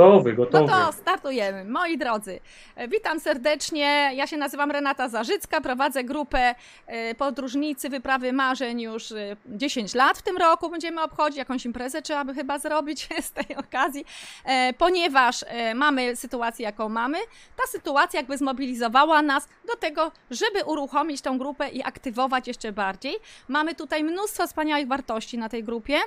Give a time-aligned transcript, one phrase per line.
[0.00, 0.66] Gotowy, gotowy.
[0.66, 1.64] No to startujemy.
[1.64, 2.40] Moi drodzy,
[2.76, 4.10] e, witam serdecznie.
[4.14, 6.54] Ja się nazywam Renata Zarzycka, prowadzę grupę
[6.86, 10.70] e, podróżnicy wyprawy marzeń już e, 10 lat w tym roku.
[10.70, 14.04] Będziemy obchodzić jakąś imprezę, trzeba by chyba zrobić z tej okazji,
[14.44, 17.18] e, ponieważ e, mamy sytuację, jaką mamy.
[17.56, 23.16] Ta sytuacja jakby zmobilizowała nas do tego, żeby uruchomić tą grupę i aktywować jeszcze bardziej.
[23.48, 25.98] Mamy tutaj mnóstwo wspaniałych wartości na tej grupie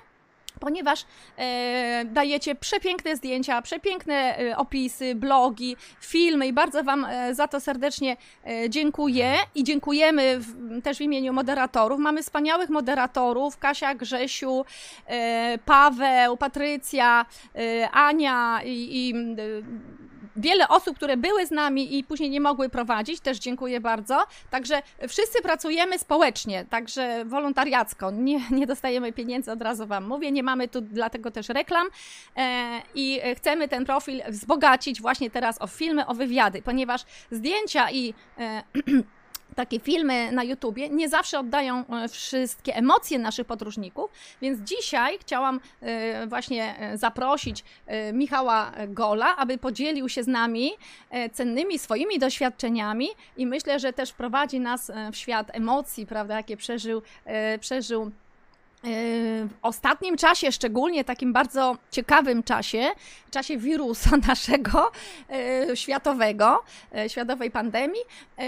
[0.59, 1.05] ponieważ
[1.37, 7.59] e, dajecie przepiękne zdjęcia, przepiękne e, opisy, blogi, filmy i bardzo Wam e, za to
[7.59, 11.99] serdecznie e, dziękuję i dziękujemy w, też w imieniu moderatorów.
[11.99, 14.65] Mamy wspaniałych moderatorów, Kasia, Grzesiu,
[15.07, 17.25] e, Paweł, Patrycja,
[17.55, 19.13] e, Ania i, i
[20.35, 24.25] wiele osób, które były z nami i później nie mogły prowadzić, też dziękuję bardzo.
[24.49, 28.11] Także wszyscy pracujemy społecznie, także wolontariacko.
[28.11, 30.31] Nie, nie dostajemy pieniędzy, od razu Wam mówię.
[30.31, 31.87] Nie mamy tu dlatego też reklam
[32.37, 38.13] e, i chcemy ten profil wzbogacić właśnie teraz o filmy, o wywiady, ponieważ zdjęcia i
[38.39, 38.63] e,
[39.55, 45.59] takie filmy na YouTubie nie zawsze oddają e, wszystkie emocje naszych podróżników, więc dzisiaj chciałam
[45.81, 47.63] e, właśnie e, zaprosić
[48.13, 50.71] Michała Gola, aby podzielił się z nami
[51.33, 57.01] cennymi swoimi doświadczeniami i myślę, że też wprowadzi nas w świat emocji, prawda, jakie przeżył,
[57.59, 58.11] przeżył
[58.83, 62.91] w ostatnim czasie, szczególnie takim bardzo ciekawym czasie,
[63.31, 64.91] czasie wirusa naszego
[65.29, 66.63] e, światowego,
[66.95, 68.01] e, światowej pandemii,
[68.37, 68.45] e,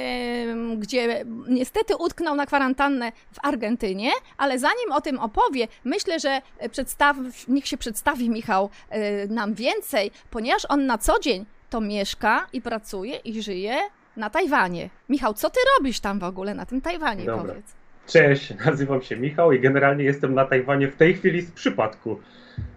[0.77, 7.17] gdzie niestety utknął na kwarantannę w Argentynie, ale zanim o tym opowie, myślę, że przedstaw,
[7.47, 12.61] niech się przedstawi Michał e, nam więcej, ponieważ on na co dzień to mieszka i
[12.61, 13.77] pracuje i żyje
[14.17, 14.89] na Tajwanie.
[15.09, 17.43] Michał, co ty robisz tam w ogóle na tym Tajwanie, Dobra.
[17.43, 17.84] powiedz?
[18.07, 22.19] Cześć, nazywam się Michał i generalnie jestem na Tajwanie w tej chwili z przypadku.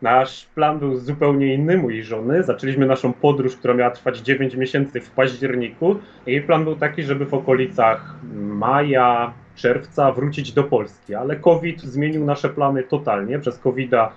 [0.03, 2.43] Nasz plan był zupełnie inny, mój żony.
[2.43, 5.97] Zaczęliśmy naszą podróż, która miała trwać 9 miesięcy w październiku.
[6.27, 12.25] Jej plan był taki, żeby w okolicach maja, czerwca wrócić do Polski, ale COVID zmienił
[12.25, 13.39] nasze plany totalnie.
[13.39, 14.13] Przez COVID-a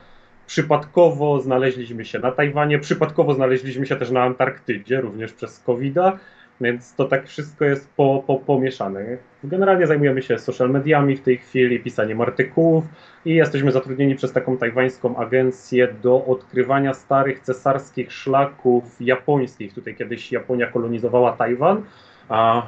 [0.48, 6.18] przypadkowo znaleźliśmy się na Tajwanie, przypadkowo znaleźliśmy się też na Antarktydzie, również przez COVID-a.
[6.62, 9.18] Więc to tak wszystko jest po, po, pomieszane.
[9.44, 12.84] Generalnie zajmujemy się social mediami w tej chwili, pisaniem artykułów
[13.26, 19.74] i jesteśmy zatrudnieni przez taką tajwańską agencję do odkrywania starych cesarskich szlaków japońskich.
[19.74, 21.84] Tutaj kiedyś Japonia kolonizowała Tajwan,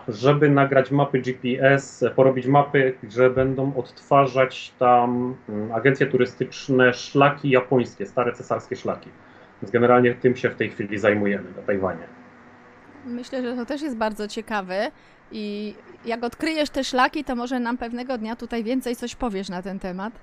[0.07, 8.05] żeby nagrać mapy GPS, porobić mapy, że będą odtwarzać tam mm, agencje turystyczne szlaki japońskie,
[8.05, 9.09] stare cesarskie szlaki.
[9.61, 12.22] Więc generalnie tym się w tej chwili zajmujemy na Tajwanie.
[13.05, 14.91] Myślę, że to też jest bardzo ciekawe
[15.31, 15.75] i
[16.05, 19.79] jak odkryjesz te szlaki, to może nam pewnego dnia tutaj więcej coś powiesz na ten
[19.79, 20.13] temat.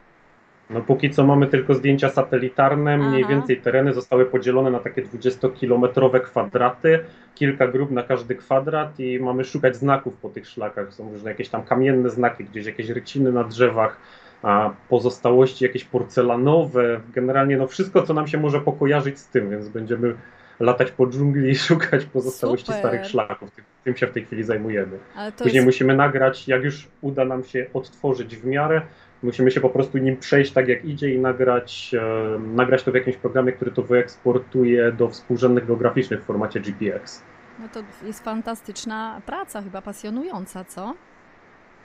[0.71, 3.33] No póki co mamy tylko zdjęcia satelitarne, mniej Aha.
[3.33, 7.05] więcej tereny zostały podzielone na takie 20-kilometrowe kwadraty,
[7.35, 10.95] kilka grup na każdy kwadrat i mamy szukać znaków po tych szlakach.
[10.95, 13.97] Są różne jakieś tam kamienne znaki, gdzieś jakieś ryciny na drzewach,
[14.43, 19.69] a pozostałości jakieś porcelanowe, generalnie no wszystko, co nam się może pokojarzyć z tym, więc
[19.69, 20.15] będziemy
[20.61, 22.81] latać po dżungli i szukać pozostałości Super.
[22.81, 23.51] starych szlaków.
[23.85, 24.99] Tym, się w tej chwili zajmujemy.
[25.39, 25.67] Później jest...
[25.67, 28.83] musimy nagrać, jak już uda nam się odtworzyć w miarę,
[29.23, 32.95] musimy się po prostu nim przejść tak jak idzie i nagrać, e, nagrać to w
[32.95, 37.23] jakimś programie, który to wyeksportuje do współrzędnych geograficznych w formacie GPX.
[37.59, 40.95] No to jest fantastyczna praca, chyba pasjonująca, co?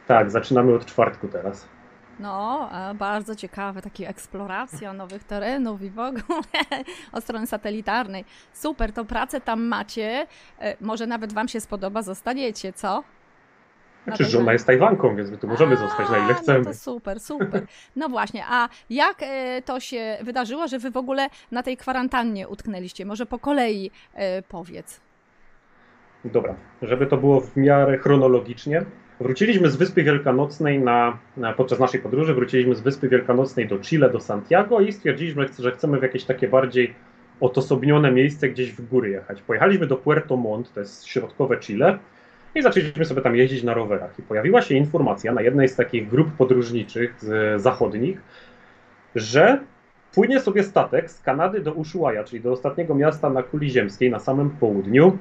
[0.08, 1.68] Tak, zaczynamy od czwartku teraz.
[2.20, 6.22] No, a bardzo ciekawe, takie eksploracja nowych terenów i w ogóle
[7.12, 8.26] od strony satelitarnej.
[8.54, 10.28] Super, to pracę tam macie.
[10.60, 12.88] E, Może nawet Wam się spodoba, zostaniecie, co?
[12.96, 13.04] Na
[14.12, 14.32] Znaczy, Tajwanie.
[14.42, 16.66] żona jest Tajwanką, więc my tu możemy A, zostać na ile No chcemy.
[16.66, 17.66] to super, super.
[17.96, 22.48] No właśnie, a jak e, to się wydarzyło, że Wy w ogóle na tej kwarantannie
[22.48, 23.06] utknęliście?
[23.06, 25.02] Może po kolei e, powiedz.
[26.26, 28.86] Dobra, żeby to było w miarę chronologicznie.
[29.20, 34.10] Wróciliśmy z Wyspy Wielkanocnej na, na, podczas naszej podróży, wróciliśmy z Wyspy Wielkanocnej do Chile,
[34.10, 36.94] do Santiago i stwierdziliśmy, że chcemy w jakieś takie bardziej
[37.42, 39.42] odosobnione miejsce gdzieś w góry jechać.
[39.42, 42.00] Pojechaliśmy do Puerto Montt, to jest środkowe Chile
[42.56, 44.20] i zaczęliśmy sobie tam jeździć na rowerach.
[44.20, 48.22] I pojawiła się informacja na jednej z takich grup podróżniczych z, zachodnich,
[49.16, 49.60] że
[50.14, 54.20] płynie sobie statek z Kanady do Ushuaia, czyli do ostatniego miasta na kuli ziemskiej, na
[54.20, 55.18] samym południu.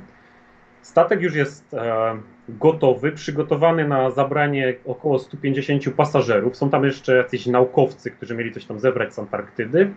[0.84, 2.16] Statek już jest e,
[2.48, 6.56] gotowy, przygotowany na zabranie około 150 pasażerów.
[6.56, 9.90] Są tam jeszcze jacyś naukowcy, którzy mieli coś tam zebrać z Antarktydy.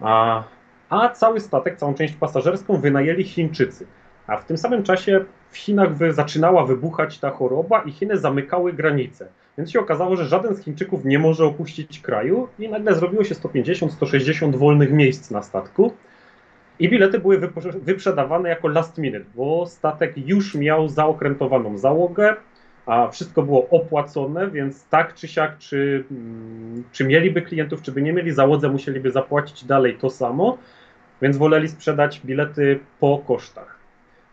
[0.00, 0.42] A,
[0.90, 3.86] a cały statek, całą część pasażerską wynajęli Chińczycy.
[4.26, 8.72] A w tym samym czasie w Chinach wy, zaczynała wybuchać ta choroba i Chiny zamykały
[8.72, 9.28] granice.
[9.58, 13.34] Więc się okazało, że żaden z Chińczyków nie może opuścić kraju i nagle zrobiło się
[13.34, 15.92] 150-160 wolnych miejsc na statku.
[16.80, 17.38] I bilety były
[17.74, 22.36] wyprzedawane jako last minute, bo statek już miał zaokrętowaną załogę,
[22.86, 28.02] a wszystko było opłacone, więc tak czy siak, czy, mm, czy mieliby klientów, czy by
[28.02, 30.58] nie mieli, załodze musieliby zapłacić dalej to samo,
[31.22, 33.79] więc woleli sprzedać bilety po kosztach.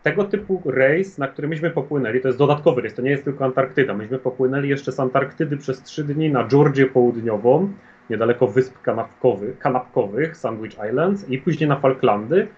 [0.02, 3.44] Tego typu rejs, na który myśmy popłynęli, to jest dodatkowy rejs, to nie jest tylko
[3.44, 3.94] Antarktyda.
[3.94, 7.72] Myśmy popłynęli jeszcze z Antarktydy przez trzy dni na Georgię Południową,
[8.10, 12.48] niedaleko wysp kanapkowych, kanapkowych Sandwich Islands i później na Falklandy,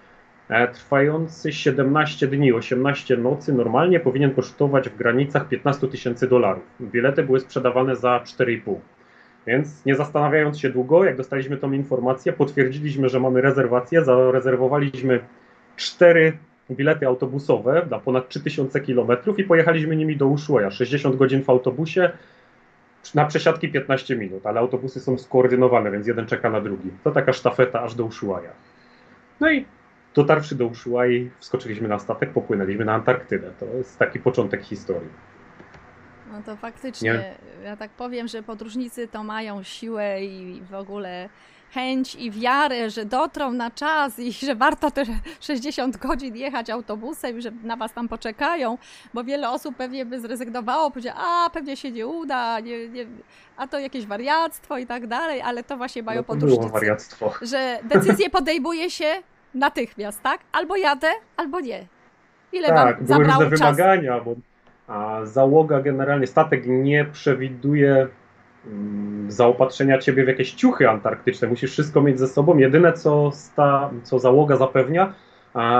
[0.48, 6.62] e, trwający 17 dni, 18 nocy, normalnie powinien kosztować w granicach 15 tysięcy dolarów.
[6.80, 8.80] Bilety były sprzedawane za 4,5.
[9.46, 15.20] Więc nie zastanawiając się długo, jak dostaliśmy tą informację, potwierdziliśmy, że mamy rezerwację, zarezerwowaliśmy
[15.76, 16.32] cztery
[16.74, 20.70] bilety autobusowe na ponad 3000 km i pojechaliśmy nimi do Ushuaia.
[20.70, 22.10] 60 godzin w autobusie,
[23.14, 26.90] na przesiadki 15 minut, ale autobusy są skoordynowane, więc jeden czeka na drugi.
[27.04, 28.50] To taka sztafeta aż do Ushuaia.
[29.40, 29.64] No i
[30.14, 33.50] dotarwszy do Ushuai, wskoczyliśmy na statek, popłynęliśmy na Antarktydę.
[33.60, 35.10] To jest taki początek historii.
[36.32, 37.34] No to faktycznie, Nie?
[37.64, 41.28] ja tak powiem, że podróżnicy to mają siłę i w ogóle
[41.70, 45.02] chęć i wiarę, że dotrą na czas i że warto te
[45.40, 48.78] 60 godzin jechać autobusem i że na was tam poczekają,
[49.14, 53.06] bo wiele osób pewnie by zrezygnowało, powiedziało, a pewnie się nie uda, nie, nie,
[53.56, 56.70] a to jakieś wariactwo i tak dalej, ale to właśnie mają no podróżnicy.
[57.42, 59.06] Że decyzję podejmuje się
[59.54, 60.40] natychmiast, tak?
[60.52, 61.86] Albo jadę, albo nie.
[62.52, 64.34] Ile tak, wam były różne wymagania, bo
[64.88, 68.08] a załoga generalnie, statek nie przewiduje
[69.28, 71.48] zaopatrzenia ciebie w jakieś ciuchy antarktyczne.
[71.48, 72.58] Musisz wszystko mieć ze sobą.
[72.58, 75.14] Jedyne, co, sta, co załoga zapewnia,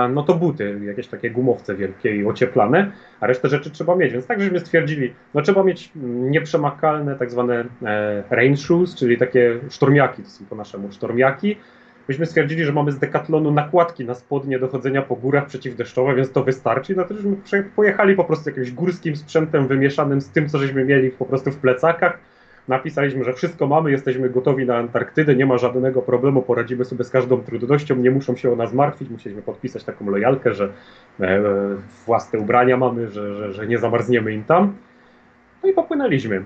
[0.09, 4.13] no to buty, jakieś takie gumowce wielkie i ocieplane, a resztę rzeczy trzeba mieć.
[4.13, 9.59] Więc tak żeśmy stwierdzili, no trzeba mieć nieprzemakalne tak zwane e, rain shoes, czyli takie
[9.69, 11.55] sztormiaki, to są po naszemu sztormiaki,
[12.07, 16.31] myśmy stwierdzili, że mamy z Decathlonu nakładki na spodnie do chodzenia po górach przeciwdeszczowe, więc
[16.31, 16.95] to wystarczy.
[16.95, 21.09] No to żeśmy pojechali po prostu jakimś górskim sprzętem wymieszanym z tym, co żeśmy mieli
[21.09, 22.30] po prostu w plecakach.
[22.71, 27.09] Napisaliśmy, że wszystko mamy, jesteśmy gotowi na Antarktydę, nie ma żadnego problemu, poradzimy sobie z
[27.09, 29.09] każdą trudnością, nie muszą się o nas martwić.
[29.09, 30.69] Musieliśmy podpisać taką lojalkę, że
[31.19, 31.41] e,
[32.05, 34.73] własne ubrania mamy, że, że, że nie zamarzniemy im tam.
[35.63, 36.43] No i popłynęliśmy.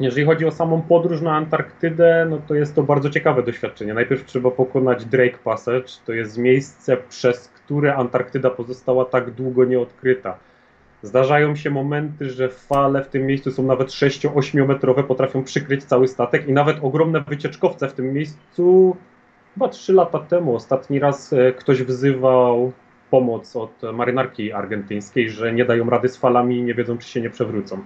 [0.00, 3.94] Jeżeli chodzi o samą podróż na Antarktydę, no to jest to bardzo ciekawe doświadczenie.
[3.94, 10.38] Najpierw trzeba pokonać Drake Passage, to jest miejsce, przez które Antarktyda pozostała tak długo nieodkryta.
[11.02, 16.08] Zdarzają się momenty, że fale w tym miejscu są nawet 6-8 metrowe, potrafią przykryć cały
[16.08, 18.96] statek i nawet ogromne wycieczkowce w tym miejscu.
[19.54, 22.72] Chyba 3 lata temu ostatni raz e, ktoś wzywał
[23.10, 27.20] pomoc od marynarki argentyńskiej, że nie dają rady z falami i nie wiedzą, czy się
[27.20, 27.78] nie przewrócą.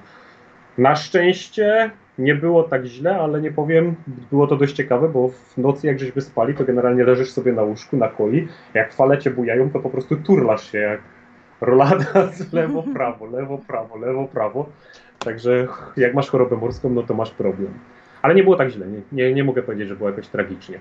[0.79, 3.95] Na szczęście nie było tak źle, ale nie powiem,
[4.31, 7.63] było to dość ciekawe, bo w nocy jak żeśmy spali, to generalnie leżysz sobie na
[7.63, 11.01] łóżku, na koi, jak fale cię bujają, to po prostu turlasz się jak
[11.63, 14.67] rolada lewo, prawo, lewo, prawo, lewo, prawo.
[15.19, 17.75] Także jak masz chorobę morską, no to masz problem.
[18.23, 20.79] Ale nie było tak źle, nie, nie, nie mogę powiedzieć, że było jakoś tragicznie.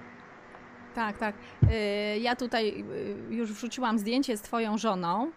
[0.95, 1.35] Tak, tak.
[1.63, 2.85] Y, ja tutaj
[3.29, 5.31] y, już wrzuciłam zdjęcie z twoją żoną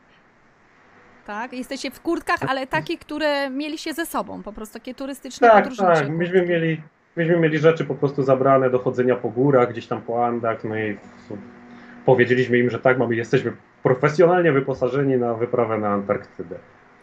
[1.27, 1.53] tak?
[1.53, 6.09] Jesteście w kurtkach, ale takie, które mieliście ze sobą, po prostu takie turystyczne Tak, tak.
[6.09, 6.81] Myśmy mieli,
[7.17, 10.79] myśmy mieli rzeczy po prostu zabrane do chodzenia po górach, gdzieś tam po Andach, no
[10.79, 10.97] i
[12.07, 13.53] powiedzieliśmy im, że tak, mamy, jesteśmy
[13.85, 16.57] profesjonalnie wyposażeni na wyprawę na Antarktydę.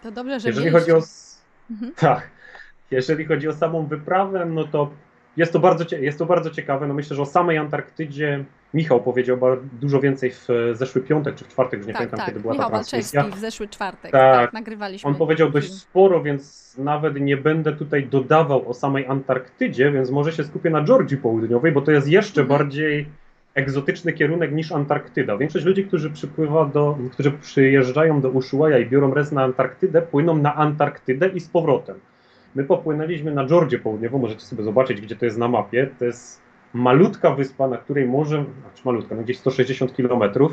[0.03, 1.01] To dobrze, że Jeżeli chodzi o...
[1.71, 1.91] Mhm.
[1.95, 2.29] Tak.
[2.91, 4.91] Jeżeli chodzi o samą wyprawę, no to
[5.37, 6.87] jest to bardzo, jest to bardzo ciekawe.
[6.87, 9.37] No myślę, że o samej Antarktydzie Michał powiedział
[9.81, 12.27] dużo więcej w zeszły piątek czy w czwartek, już nie tak, pamiętam tak.
[12.27, 13.23] kiedy była Michał ta transmisja.
[13.23, 15.09] w zeszły czwartek, tak, tak, nagrywaliśmy.
[15.09, 20.31] On powiedział dość sporo, więc nawet nie będę tutaj dodawał o samej Antarktydzie, więc może
[20.31, 22.59] się skupię na Georgii Południowej, bo to jest jeszcze mhm.
[22.59, 23.05] bardziej
[23.55, 25.37] egzotyczny kierunek niż Antarktyda.
[25.37, 30.37] Większość ludzi, którzy przypływa do, którzy przyjeżdżają do Ushuaia i biorą rez na Antarktydę, płyną
[30.37, 31.99] na Antarktydę i z powrotem.
[32.55, 35.89] My popłynęliśmy na Georgię Południową, możecie sobie zobaczyć, gdzie to jest na mapie.
[35.99, 36.41] To jest
[36.73, 40.51] malutka wyspa, na której może, znaczy malutka, no gdzieś 160 kilometrów,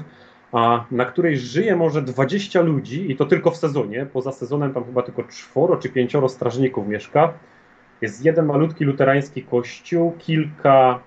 [0.52, 4.07] a na której żyje może 20 ludzi i to tylko w sezonie.
[4.12, 7.33] Poza sezonem tam chyba tylko czworo czy pięcioro strażników mieszka.
[8.00, 11.00] Jest jeden malutki luterański kościół, kilka,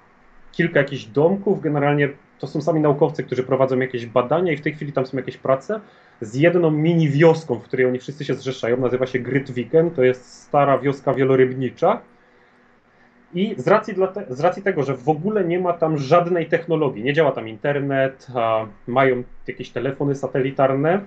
[0.51, 4.74] kilka jakichś domków, generalnie to są sami naukowcy, którzy prowadzą jakieś badania i w tej
[4.74, 5.79] chwili tam są jakieś prace
[6.22, 10.34] z jedną mini wioską, w której oni wszyscy się zrzeszają, nazywa się Grytwiken, to jest
[10.34, 12.01] stara wioska wielorybnicza.
[13.34, 17.03] I z racji, te, z racji tego, że w ogóle nie ma tam żadnej technologii,
[17.03, 18.27] nie działa tam internet,
[18.88, 21.01] mają jakieś telefony satelitarne,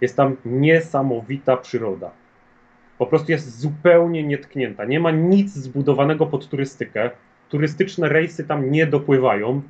[0.00, 2.10] jest tam niesamowita przyroda.
[2.98, 4.84] Po prostu jest zupełnie nietknięta.
[4.84, 7.10] Nie ma nic zbudowanego pod turystykę.
[7.54, 9.62] Turystyczne rejsy tam nie dopływają.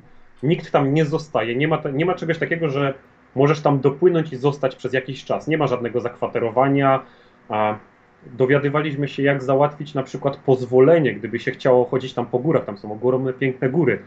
[0.43, 2.93] Nikt tam nie zostaje, nie ma, nie ma czegoś takiego, że
[3.35, 5.47] możesz tam dopłynąć i zostać przez jakiś czas.
[5.47, 7.03] Nie ma żadnego zakwaterowania.
[7.49, 7.77] A
[8.25, 12.65] dowiadywaliśmy się, jak załatwić na przykład pozwolenie, gdyby się chciało chodzić tam po górach.
[12.65, 13.99] Tam są ogromne, piękne góry.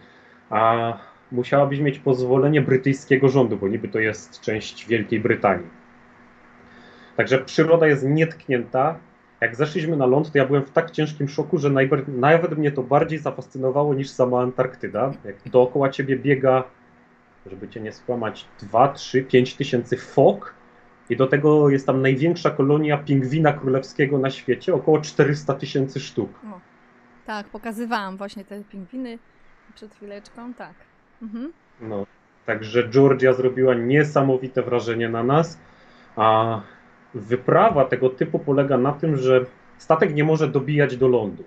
[0.50, 0.92] A
[1.32, 5.66] musiałabyś mieć pozwolenie brytyjskiego rządu, bo niby to jest część Wielkiej Brytanii.
[7.16, 8.98] Także przyroda jest nietknięta.
[9.40, 11.70] Jak zeszliśmy na ląd, to ja byłem w tak ciężkim szoku, że
[12.08, 15.12] nawet mnie to bardziej zafascynowało niż sama Antarktyda.
[15.24, 16.64] Jak dookoła ciebie biega,
[17.46, 20.54] żeby cię nie skłamać, 2, 3, 5 tysięcy fok
[21.10, 26.30] i do tego jest tam największa kolonia pingwina królewskiego na świecie, około 400 tysięcy sztuk.
[26.52, 26.60] O,
[27.26, 29.18] tak, pokazywałam właśnie te pingwiny
[29.74, 30.74] przed chwileczką, tak.
[31.22, 31.52] Mhm.
[31.80, 32.06] No,
[32.46, 35.58] także Georgia zrobiła niesamowite wrażenie na nas,
[36.16, 36.60] a
[37.14, 39.44] wyprawa tego typu polega na tym, że
[39.78, 41.46] statek nie może dobijać do lądów,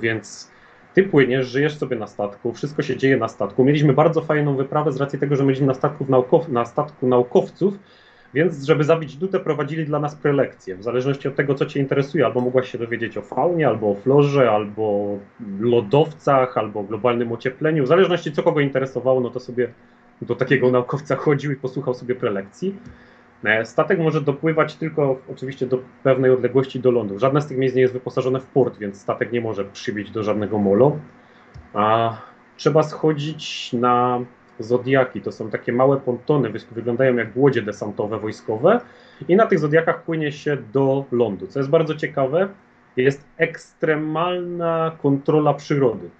[0.00, 0.50] więc
[0.94, 3.64] ty płyniesz, żyjesz sobie na statku, wszystko się dzieje na statku.
[3.64, 7.74] Mieliśmy bardzo fajną wyprawę z racji tego, że mieliśmy na, statku, naukow na statku naukowców,
[8.34, 10.76] więc żeby zabić dutę prowadzili dla nas prelekcje.
[10.76, 13.94] W zależności od tego, co Cię interesuje, albo mogłaś się dowiedzieć o faunie, albo o
[13.94, 15.18] florze, albo
[15.60, 17.84] lodowcach, albo o globalnym ociepleniu.
[17.84, 19.68] W zależności co kogo interesowało, no to sobie
[20.22, 22.76] do takiego naukowca chodził i posłuchał sobie prelekcji.
[23.44, 27.18] E, statek może dopływać tylko oczywiście do pewnej odległości do lądu.
[27.18, 30.22] Żadne z tych miejsc nie jest wyposażone w port, więc statek nie może przybić do
[30.22, 30.98] żadnego molo.
[31.74, 32.16] A
[32.56, 34.20] trzeba schodzić na
[34.58, 35.20] zodiaki.
[35.20, 38.80] To są takie małe pontony, wyglądają jak łodzie desantowe wojskowe
[39.28, 41.46] i na tych zodiakach płynie się do lądu.
[41.46, 42.48] Co jest bardzo ciekawe,
[42.96, 46.10] jest ekstremalna kontrola przyrody.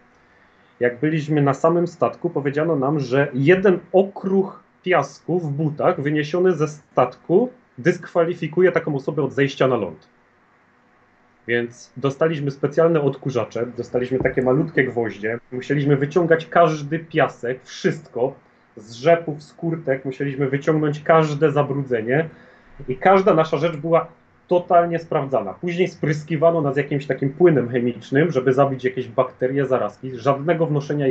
[0.80, 6.68] Jak byliśmy na samym statku, powiedziano nam, że jeden okruch piasku w butach wyniesiony ze
[6.68, 10.08] statku dyskwalifikuje taką osobę od zejścia na ląd.
[11.46, 18.34] Więc dostaliśmy specjalne odkurzacze, dostaliśmy takie malutkie gwoździe, musieliśmy wyciągać każdy piasek, wszystko,
[18.76, 22.28] z rzepów, z kurtek, musieliśmy wyciągnąć każde zabrudzenie
[22.88, 24.08] i każda nasza rzecz była
[24.48, 25.54] totalnie sprawdzana.
[25.54, 30.16] Później spryskiwano nas jakimś takim płynem chemicznym, żeby zabić jakieś bakterie, zarazki.
[30.18, 31.06] Żadnego wnoszenia.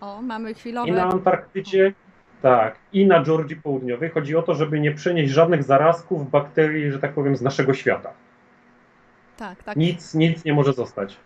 [0.00, 0.88] O, mamy chwilowe.
[0.88, 1.92] I na Antarktydzie,
[2.46, 6.98] tak, i na Georgii Południowej chodzi o to, żeby nie przenieść żadnych zarazków, bakterii, że
[6.98, 8.12] tak powiem, z naszego świata.
[9.36, 9.76] Tak, tak.
[9.76, 11.16] Nic, nic nie może zostać.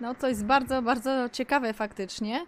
[0.00, 2.46] No to jest bardzo, bardzo ciekawe faktycznie.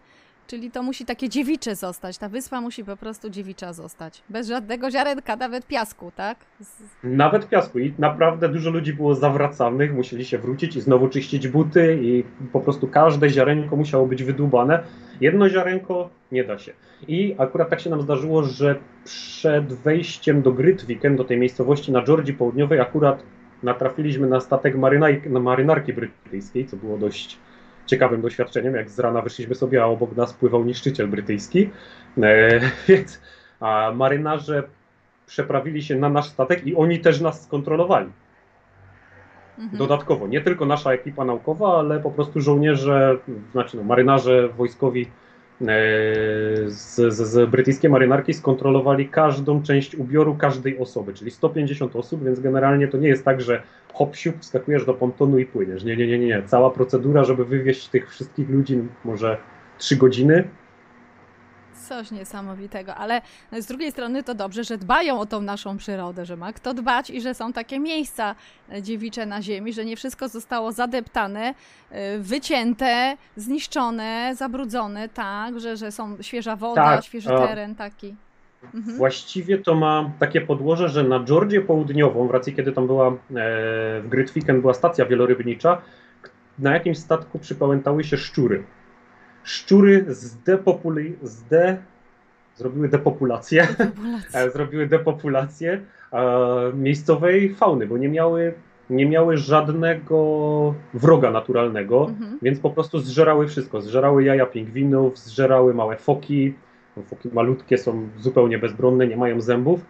[0.50, 2.18] Czyli to musi takie dziewicze zostać.
[2.18, 4.22] Ta wyspa musi po prostu dziewicza zostać.
[4.28, 6.38] Bez żadnego ziarenka, nawet piasku, tak?
[6.60, 6.82] Z...
[7.04, 7.78] Nawet piasku.
[7.78, 12.60] I naprawdę dużo ludzi było zawracanych, musieli się wrócić i znowu czyścić buty i po
[12.60, 14.82] prostu każde ziarenko musiało być wydłubane.
[15.20, 16.72] Jedno ziarenko nie da się.
[17.08, 22.02] I akurat tak się nam zdarzyło, że przed wejściem do Grytwiken, do tej miejscowości na
[22.02, 23.22] Georgii Południowej, akurat
[23.62, 27.38] natrafiliśmy na statek marynarki, na marynarki brytyjskiej, co było dość
[27.90, 31.70] ciekawym doświadczeniem, jak z rana wyszliśmy sobie, a obok nas pływał niszczyciel brytyjski.
[32.22, 33.20] E, więc
[33.60, 34.62] a marynarze
[35.26, 38.10] przeprawili się na nasz statek i oni też nas skontrolowali.
[39.58, 39.78] Mhm.
[39.78, 43.18] Dodatkowo, nie tylko nasza ekipa naukowa, ale po prostu żołnierze,
[43.52, 45.10] znaczy no, marynarze wojskowi
[45.60, 52.40] z, z, z brytyjskiej marynarki skontrolowali każdą część ubioru każdej osoby, czyli 150 osób, więc
[52.40, 53.62] generalnie to nie jest tak, że
[53.92, 55.84] hop siup, wskakujesz do pontonu i płyniesz.
[55.84, 56.42] Nie, nie, nie, nie.
[56.46, 59.36] Cała procedura, żeby wywieźć tych wszystkich ludzi może
[59.78, 60.44] 3 godziny,
[61.90, 66.36] Coś niesamowitego, ale z drugiej strony to dobrze, że dbają o tą naszą przyrodę, że
[66.36, 68.34] ma kto dbać i że są takie miejsca
[68.82, 71.54] dziewicze na ziemi, że nie wszystko zostało zadeptane,
[71.92, 78.14] y, wycięte, zniszczone, zabrudzone, tak, że, że są świeża woda, tak, świeży teren taki.
[78.74, 78.96] Mhm.
[78.96, 83.12] Właściwie to ma takie podłoże, że na Georgię Południową, w racji kiedy tam była e,
[84.00, 85.82] w Grytwiken była stacja wielorybnicza,
[86.58, 88.64] na jakimś statku przypałętały się szczury
[89.44, 91.16] szczury zdepopuli...
[91.22, 91.76] zde...
[92.56, 93.68] zrobiły depopulację,
[94.34, 95.80] e, zrobiły depopulację
[96.12, 96.18] e,
[96.74, 98.54] miejscowej fauny, bo nie miały,
[98.90, 102.38] nie miały żadnego wroga naturalnego, mhm.
[102.42, 103.80] więc po prostu zżerały wszystko.
[103.80, 106.54] Zżerały jaja pingwinów, zżerały małe foki,
[107.06, 109.80] foki malutkie są zupełnie bezbronne, nie mają zębów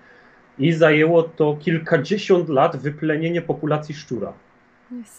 [0.58, 4.32] i zajęło to kilkadziesiąt lat wyplenienie populacji szczura.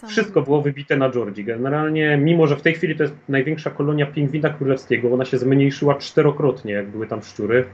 [0.08, 1.44] Wszystko było wybite na Georgii.
[1.44, 5.94] Generalnie, mimo że w tej chwili to jest największa kolonia pingwina królewskiego, ona się zmniejszyła
[5.94, 7.64] czterokrotnie, jak były tam szczury.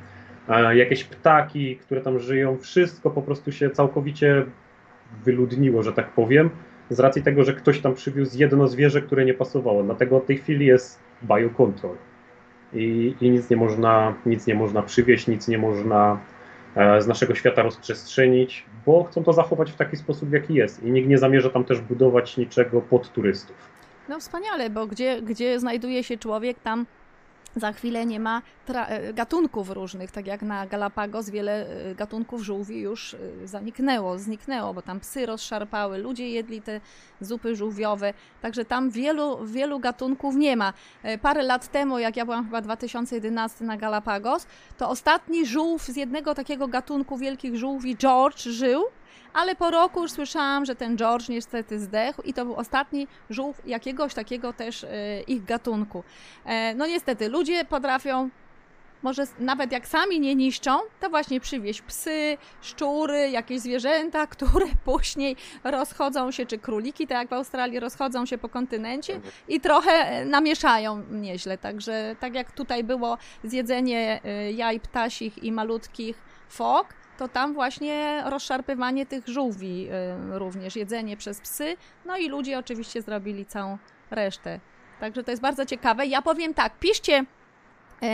[0.75, 4.45] Jakieś ptaki, które tam żyją, wszystko po prostu się całkowicie
[5.25, 6.50] wyludniło, że tak powiem,
[6.90, 9.83] z racji tego, że ktoś tam przywiózł jedno zwierzę, które nie pasowało.
[9.83, 11.97] Dlatego w tej chwili jest biocontrol.
[12.73, 16.19] I, i nic, nie można, nic nie można przywieźć, nic nie można
[16.78, 20.83] E, z naszego świata rozprzestrzenić, bo chcą to zachować w taki sposób, jaki jest.
[20.83, 23.57] I nikt nie zamierza tam też budować niczego pod turystów.
[24.09, 26.87] No wspaniale, bo gdzie, gdzie znajduje się człowiek, tam
[27.61, 32.81] za chwilę nie ma e, gatunków różnych, tak jak na Galapagos wiele e, gatunków żółwi
[32.81, 36.81] już e, zaniknęło, zniknęło, bo tam psy rozszarpały, ludzie jedli te
[37.21, 40.73] zupy żółwiowe, także tam wielu, wielu gatunków nie ma.
[41.23, 44.47] Parę lat temu, jak ja byłam chyba 2011 na Galapagos,
[44.79, 48.85] to ostatni żółw z jednego takiego gatunku wielkich żółwi, George, żył,
[49.38, 53.62] ale po roku już słyszałam, że ten George niestety zdechł i to był ostatni żółw
[53.66, 56.04] jakiegoś takiego też e, ich gatunku.
[56.45, 58.30] E, no niestety, ludzie potrafią
[59.02, 65.37] może nawet jak sami nie niszczą, to właśnie przywieźć psy, szczury, jakieś zwierzęta, które później
[65.64, 70.25] rozchodzą się, czy króliki, tak jak w Australii, rozchodzą się po kontynencie i trochę e,
[70.25, 71.59] namieszają nieźle.
[71.59, 74.21] Także tak jak tutaj było zjedzenie
[74.54, 76.18] jaj ptasich i malutkich
[76.49, 79.88] fok, to tam właśnie rozszarpywanie tych żółwi
[80.34, 83.78] y, również, jedzenie przez psy, no i ludzie oczywiście zrobili całą
[84.10, 84.60] resztę.
[85.00, 86.06] Także to jest bardzo ciekawe.
[86.06, 87.25] Ja powiem tak, piszcie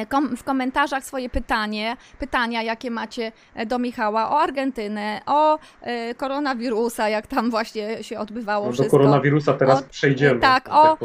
[0.08, 6.14] kom w komentarzach swoje pytanie, pytania, jakie macie e, do Michała o Argentynę, o e,
[6.14, 8.96] koronawirusa, jak tam właśnie się odbywało no, wszystko.
[8.96, 10.40] Do koronawirusa teraz o, przejdziemy.
[10.40, 11.00] Tak, o, tak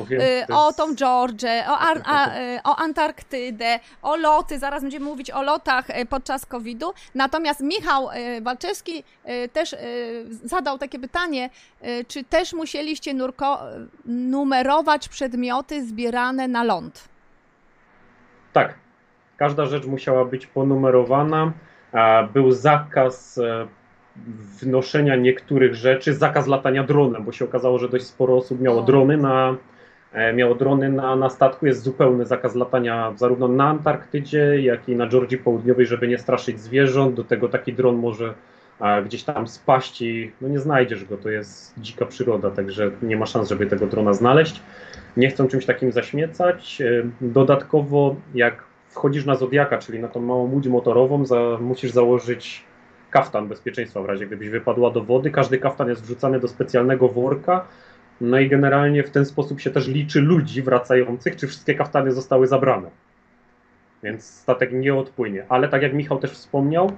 [0.53, 2.29] o tą Georgię, o, Ar a,
[2.63, 6.93] o Antarktydę, o loty, zaraz będziemy mówić o lotach podczas COVID-u.
[7.15, 8.09] Natomiast Michał
[8.41, 9.03] Walczewski
[9.53, 9.75] też
[10.43, 11.49] zadał takie pytanie,
[12.07, 13.13] czy też musieliście
[14.05, 17.09] numerować przedmioty zbierane na ląd?
[18.53, 18.73] Tak,
[19.37, 21.51] każda rzecz musiała być ponumerowana.
[22.33, 23.67] Był zakaz e,
[24.61, 29.17] wnoszenia niektórych rzeczy, zakaz latania dronem, bo się okazało, że dość sporo osób miało drony
[29.17, 29.55] na,
[30.13, 31.65] e, miało drony na, na statku.
[31.65, 36.59] Jest zupełny zakaz latania zarówno na Antarktydzie, jak i na Georgii Południowej, żeby nie straszyć
[36.59, 37.15] zwierząt.
[37.15, 38.33] Do tego taki dron może
[39.05, 43.25] gdzieś tam spaść i no nie znajdziesz go, to jest dzika przyroda, także nie ma
[43.25, 44.61] szans, żeby tego drona znaleźć
[45.17, 46.81] nie chcą czymś takim zaśmiecać.
[46.81, 52.63] E, dodatkowo, jak wchodzisz na Zodiaka, czyli na tą małą łódź motorową, za, musisz założyć
[53.09, 55.31] kaftan bezpieczeństwa w razie gdybyś wypadła do wody.
[55.31, 57.65] Każdy kaftan jest wrzucany do specjalnego worka.
[58.21, 62.47] No i generalnie w ten sposób się też liczy ludzi wracających, czy wszystkie kaftany zostały
[62.47, 62.89] zabrane.
[64.03, 65.45] Więc statek nie odpłynie.
[65.49, 66.91] Ale tak jak Michał też wspomniał,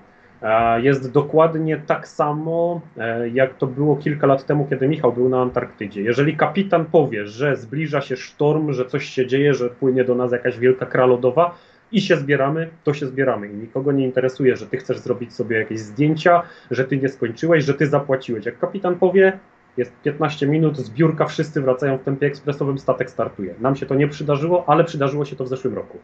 [0.82, 5.41] jest dokładnie tak samo, e, jak to było kilka lat temu, kiedy Michał był na
[5.41, 6.01] Antarktydzie.
[6.01, 10.32] Jeżeli kapitan powie, że zbliża się sztorm, że coś się dzieje, że płynie do nas
[10.32, 11.56] jakaś wielka kralodowa
[11.91, 13.47] i się zbieramy, to się zbieramy.
[13.47, 17.65] I nikogo nie interesuje, że ty chcesz zrobić sobie jakieś zdjęcia, że ty nie skończyłeś,
[17.65, 18.45] że ty zapłaciłeś.
[18.45, 19.39] Jak kapitan powie,
[19.77, 23.56] jest 15 minut, zbiórka, wszyscy wracają w tempie ekspresowym, statek startuje.
[23.60, 25.97] Nam się to nie przydarzyło, ale przydarzyło się to w zeszłym roku.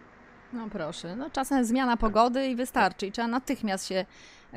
[0.53, 4.05] No proszę, no czasem zmiana pogody i wystarczy i trzeba natychmiast się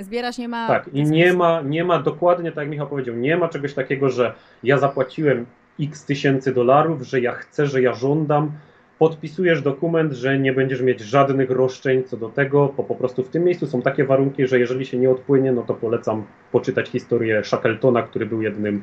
[0.00, 0.68] zbierać, nie ma...
[0.68, 4.08] Tak, i nie ma, nie ma dokładnie, tak jak Michał powiedział, nie ma czegoś takiego,
[4.08, 5.46] że ja zapłaciłem
[5.80, 8.52] x tysięcy dolarów, że ja chcę, że ja żądam,
[8.98, 13.28] podpisujesz dokument, że nie będziesz mieć żadnych roszczeń co do tego, bo po prostu w
[13.28, 17.44] tym miejscu są takie warunki, że jeżeli się nie odpłynie, no to polecam poczytać historię
[17.44, 18.82] Shackletona, który był jednym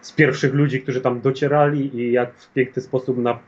[0.00, 3.38] z pierwszych ludzi, którzy tam docierali i jak w piękny sposób na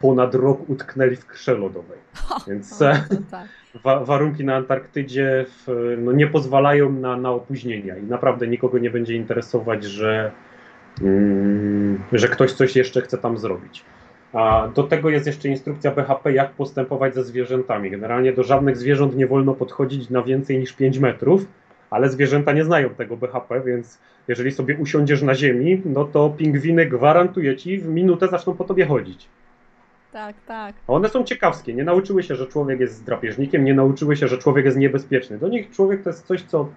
[0.00, 1.98] ponad rok utknęli w krze lodowej.
[2.48, 2.84] Więc o,
[3.30, 3.48] tak.
[3.84, 8.90] wa warunki na Antarktydzie w, no, nie pozwalają na, na opóźnienia i naprawdę nikogo nie
[8.90, 10.30] będzie interesować, że,
[11.02, 13.84] mm, że ktoś coś jeszcze chce tam zrobić.
[14.32, 17.90] A do tego jest jeszcze instrukcja BHP, jak postępować ze zwierzętami.
[17.90, 21.46] Generalnie do żadnych zwierząt nie wolno podchodzić na więcej niż 5 metrów,
[21.90, 26.86] ale zwierzęta nie znają tego BHP, więc jeżeli sobie usiądziesz na ziemi, no to pingwiny
[26.86, 29.28] gwarantuje ci w minutę zaczną po tobie chodzić.
[30.16, 30.74] Tak, tak.
[30.88, 31.74] one są ciekawskie.
[31.74, 35.38] Nie nauczyły się, że człowiek jest drapieżnikiem, nie nauczyły się, że człowiek jest niebezpieczny.
[35.38, 36.68] Do nich człowiek to jest coś, co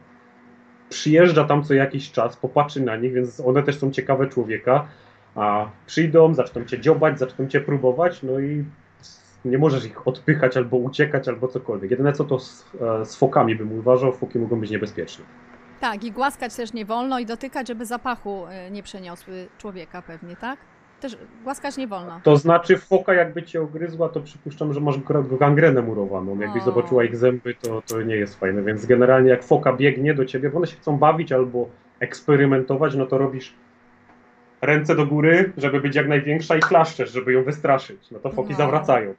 [0.90, 4.88] przyjeżdża tam co jakiś czas, popatrzy na nich, więc one też są ciekawe człowieka.
[5.36, 8.66] A przyjdą, zaczną cię dziobać, zaczną cię próbować, no i
[9.46, 11.92] nie możesz ich odpychać albo uciekać, albo cokolwiek.
[11.92, 15.26] Jedyne co to z, e, z fokami bym uważał, foki mogą być niebezpieczne.
[15.80, 20.36] Tak, i głaskać też nie wolno i dotykać, żeby zapachu e, nie przeniosły człowieka pewnie,
[20.36, 20.60] tak?
[21.00, 22.22] Też głaskać nie wolno.
[22.24, 24.96] To znaczy foka jakby cię ogryzła, to przypuszczam, że masz
[25.40, 26.40] gangrenę murowaną.
[26.40, 26.66] Jakbyś o.
[26.66, 28.62] zobaczyła ich zęby, to, to nie jest fajne.
[28.62, 33.06] Więc generalnie jak foka biegnie do ciebie, bo one się chcą bawić albo eksperymentować, no
[33.06, 33.54] to robisz
[34.62, 38.12] ręce do góry, żeby być jak największa i klaszczesz, żeby ją wystraszyć.
[38.12, 38.58] No to foki no.
[38.58, 39.14] zawracają.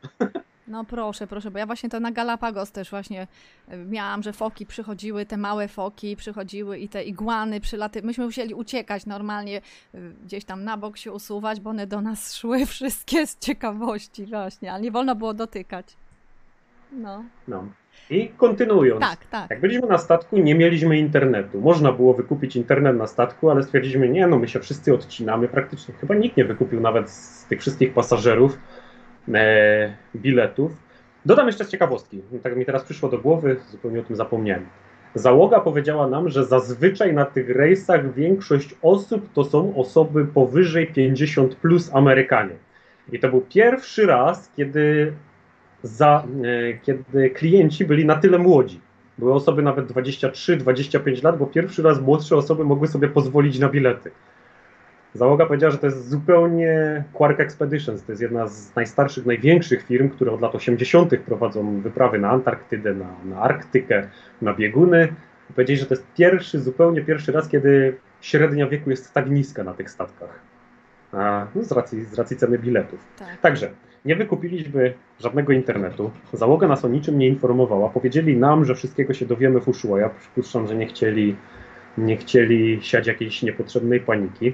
[0.71, 3.27] No proszę, proszę, bo ja właśnie to na Galapagos też właśnie
[3.69, 8.03] e, miałam, że foki przychodziły, te małe foki przychodziły i te igłany przylaty.
[8.03, 9.61] Myśmy musieli uciekać normalnie,
[9.95, 14.27] e, gdzieś tam na bok się usuwać, bo one do nas szły wszystkie z ciekawości
[14.27, 15.97] właśnie, ale nie wolno było dotykać.
[16.93, 17.25] No.
[17.49, 17.65] no.
[18.11, 19.01] I kontynuując.
[19.01, 19.51] Tak, tak.
[19.51, 21.61] Jak byliśmy na statku, nie mieliśmy internetu.
[21.61, 25.49] Można było wykupić internet na statku, ale stwierdziliśmy, nie, no my się wszyscy odcinamy.
[25.49, 28.59] Praktycznie chyba nikt nie wykupił nawet z tych wszystkich pasażerów
[30.17, 30.73] biletów.
[31.27, 34.67] Dodam jeszcze z ciekawostki, tak mi teraz przyszło do głowy, zupełnie o tym zapomniałem.
[35.15, 41.55] Załoga powiedziała nam, że zazwyczaj na tych rejsach większość osób to są osoby powyżej 50
[41.55, 42.55] plus Amerykanie.
[43.13, 45.13] I to był pierwszy raz, kiedy,
[45.83, 48.81] za, e, kiedy klienci byli na tyle młodzi.
[49.19, 54.11] Były osoby nawet 23-25 lat, bo pierwszy raz młodsze osoby mogły sobie pozwolić na bilety.
[55.15, 58.05] Załoga powiedziała, że to jest zupełnie Quark Expeditions.
[58.05, 61.17] To jest jedna z najstarszych, największych firm, które od lat 80.
[61.27, 64.09] prowadzą wyprawy na Antarktydę, na, na Arktykę,
[64.43, 65.09] na bieguny.
[65.55, 69.75] Powiedzieli, że to jest pierwszy, zupełnie pierwszy raz, kiedy średnia wieku jest tak niska na
[69.75, 70.41] tych statkach.
[71.13, 73.01] A, no z, racji, z racji ceny biletów.
[73.19, 73.41] Tak.
[73.41, 73.71] Także
[74.05, 76.11] nie wykupiliśmy żadnego internetu.
[76.33, 77.89] Załoga nas o niczym nie informowała.
[77.89, 80.09] Powiedzieli nam, że wszystkiego się dowiemy w Ushuaia.
[80.09, 81.37] Przypuszczam, że nie chcieli,
[81.99, 84.53] nie chcieli siać jakiejś niepotrzebnej paniki.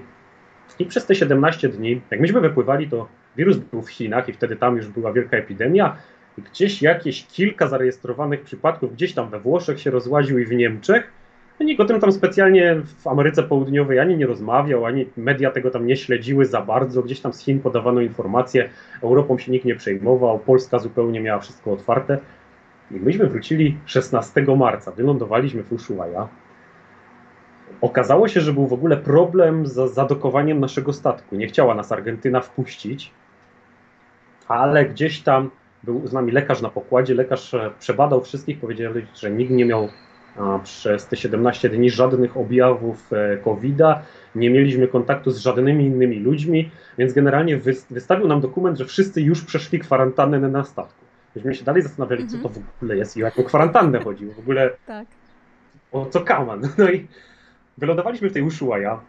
[0.79, 4.57] I przez te 17 dni, jak myśmy wypływali, to wirus był w Chinach i wtedy
[4.57, 5.97] tam już była wielka epidemia.
[6.39, 11.13] I gdzieś jakieś kilka zarejestrowanych przypadków, gdzieś tam we Włoszech się rozłaził i w Niemczech.
[11.61, 15.71] No nikt o tym tam specjalnie w Ameryce Południowej ani nie rozmawiał, ani media tego
[15.71, 17.03] tam nie śledziły za bardzo.
[17.03, 18.69] Gdzieś tam z Chin podawano informacje,
[19.03, 22.19] Europą się nikt nie przejmował, Polska zupełnie miała wszystko otwarte.
[22.91, 26.29] I myśmy wrócili 16 marca, wylądowaliśmy w Ushuaia.
[27.81, 31.37] Okazało się, że był w ogóle problem z zadokowaniem naszego statku.
[31.37, 33.11] Nie chciała nas Argentyna wpuścić,
[34.49, 35.51] ale gdzieś tam
[35.83, 37.15] był z nami lekarz na pokładzie.
[37.15, 39.89] Lekarz e, przebadał wszystkich, powiedzieli, że nikt nie miał
[40.65, 44.03] przez te 17 dni żadnych objawów e, COVID-a,
[44.35, 47.57] nie mieliśmy kontaktu z żadnymi innymi ludźmi, więc generalnie
[47.91, 51.05] wystawił nam dokument, że wszyscy już przeszli kwarantannę na statku.
[51.37, 52.43] Myśmy się dalej zastanawiali, mhm.
[52.43, 54.27] co to w ogóle jest i o jaką kwarantannę chodzi.
[54.27, 55.07] W ogóle tak.
[55.93, 56.63] o co kaman.
[56.79, 57.07] No i
[57.79, 59.01] wylądowaliśmy w tej Ushuaia.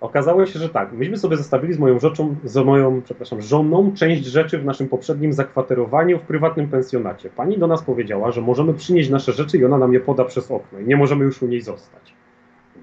[0.00, 4.24] Okazało się, że tak, myśmy sobie zostawili z moją rzeczą, z moją, przepraszam, żoną część
[4.24, 7.30] rzeczy w naszym poprzednim zakwaterowaniu w prywatnym pensjonacie.
[7.30, 10.50] Pani do nas powiedziała, że możemy przynieść nasze rzeczy i ona nam je poda przez
[10.50, 12.14] okno i nie możemy już u niej zostać.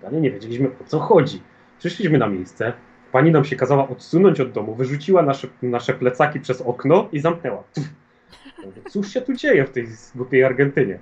[0.02, 1.42] Dalej nie wiedzieliśmy o co chodzi.
[1.80, 2.74] Przyszliśmy na miejsce,
[3.12, 7.64] pani nam się kazała odsunąć od domu, wyrzuciła nasze, nasze plecaki przez okno i zamknęła.
[8.90, 11.00] Cóż się tu dzieje w tej głupiej Argentynie?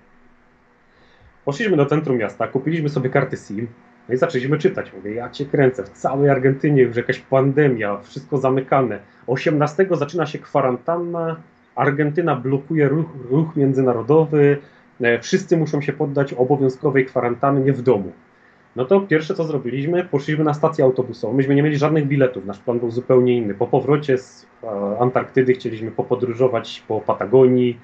[1.46, 3.68] Poszliśmy do centrum miasta, kupiliśmy sobie karty SIM,
[4.10, 4.94] no i zaczęliśmy czytać.
[4.94, 9.00] Mówię, ja cię kręcę, w całej Argentynie już jakaś pandemia, wszystko zamykane.
[9.28, 11.36] 18 zaczyna się kwarantanna,
[11.76, 14.58] Argentyna blokuje ruch, ruch międzynarodowy,
[15.02, 18.12] e, wszyscy muszą się poddać obowiązkowej kwarantannie w domu.
[18.76, 21.34] No to pierwsze co zrobiliśmy, poszliśmy na stację autobusową.
[21.34, 23.54] Myśmy nie mieli żadnych biletów, nasz plan był zupełnie inny.
[23.54, 24.68] Po powrocie z e,
[25.00, 27.80] Antarktydy chcieliśmy popodróżować po Patagonii,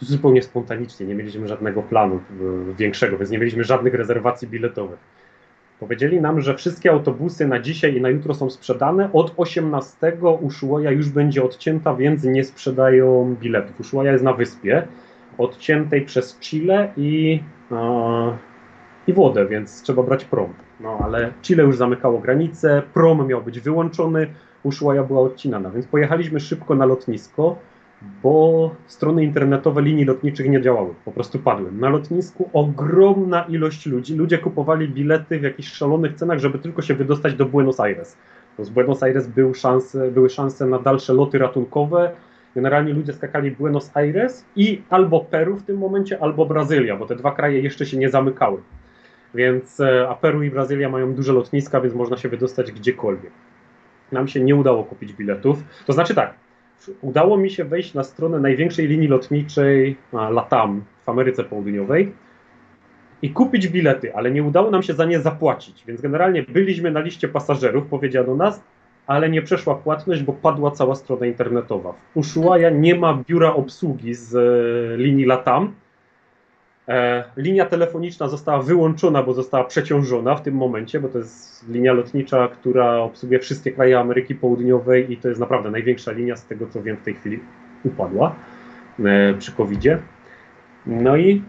[0.00, 5.17] zupełnie spontanicznie, nie mieliśmy żadnego planu e, większego, więc nie mieliśmy żadnych rezerwacji biletowych.
[5.80, 9.12] Powiedzieli nam, że wszystkie autobusy na dzisiaj i na jutro są sprzedane.
[9.12, 13.80] Od 18 Ushuaia już będzie odcięta, więc nie sprzedają biletów.
[13.80, 14.82] Ushuaia jest na wyspie,
[15.38, 17.40] odciętej przez Chile i,
[17.72, 18.36] e,
[19.06, 20.52] i wodę, więc trzeba brać prom.
[20.80, 24.26] No ale Chile już zamykało granice, prom miał być wyłączony,
[24.62, 27.56] Ushuaia była odcinana, więc pojechaliśmy szybko na lotnisko
[28.22, 31.72] bo strony internetowe linii lotniczych nie działały, po prostu padły.
[31.72, 36.94] Na lotnisku ogromna ilość ludzi, ludzie kupowali bilety w jakichś szalonych cenach, żeby tylko się
[36.94, 38.16] wydostać do Buenos Aires.
[38.58, 42.10] Bo z Buenos Aires były szanse, były szanse na dalsze loty ratunkowe.
[42.54, 47.16] Generalnie ludzie skakali Buenos Aires i albo Peru w tym momencie, albo Brazylia, bo te
[47.16, 48.62] dwa kraje jeszcze się nie zamykały.
[49.34, 53.32] Więc, e, a Peru i Brazylia mają duże lotniska, więc można się wydostać gdziekolwiek.
[54.12, 55.58] Nam się nie udało kupić biletów.
[55.86, 56.34] To znaczy tak,
[57.00, 62.12] udało mi się wejść na stronę największej linii lotniczej LATAM w Ameryce Południowej
[63.22, 65.84] i kupić bilety, ale nie udało nam się za nie zapłacić.
[65.86, 68.62] Więc generalnie byliśmy na liście pasażerów, powiedziano nas,
[69.06, 71.92] ale nie przeszła płatność, bo padła cała strona internetowa.
[72.14, 75.74] W Ushuaia nie ma biura obsługi z e, linii LATAM,
[77.36, 82.48] linia telefoniczna została wyłączona, bo została przeciążona w tym momencie, bo to jest linia lotnicza,
[82.48, 86.82] która obsługuje wszystkie kraje Ameryki Południowej i to jest naprawdę największa linia, z tego co
[86.82, 87.40] wiem w tej chwili
[87.84, 88.34] upadła
[89.04, 89.98] e, przy COVID-zie.
[90.86, 91.42] No i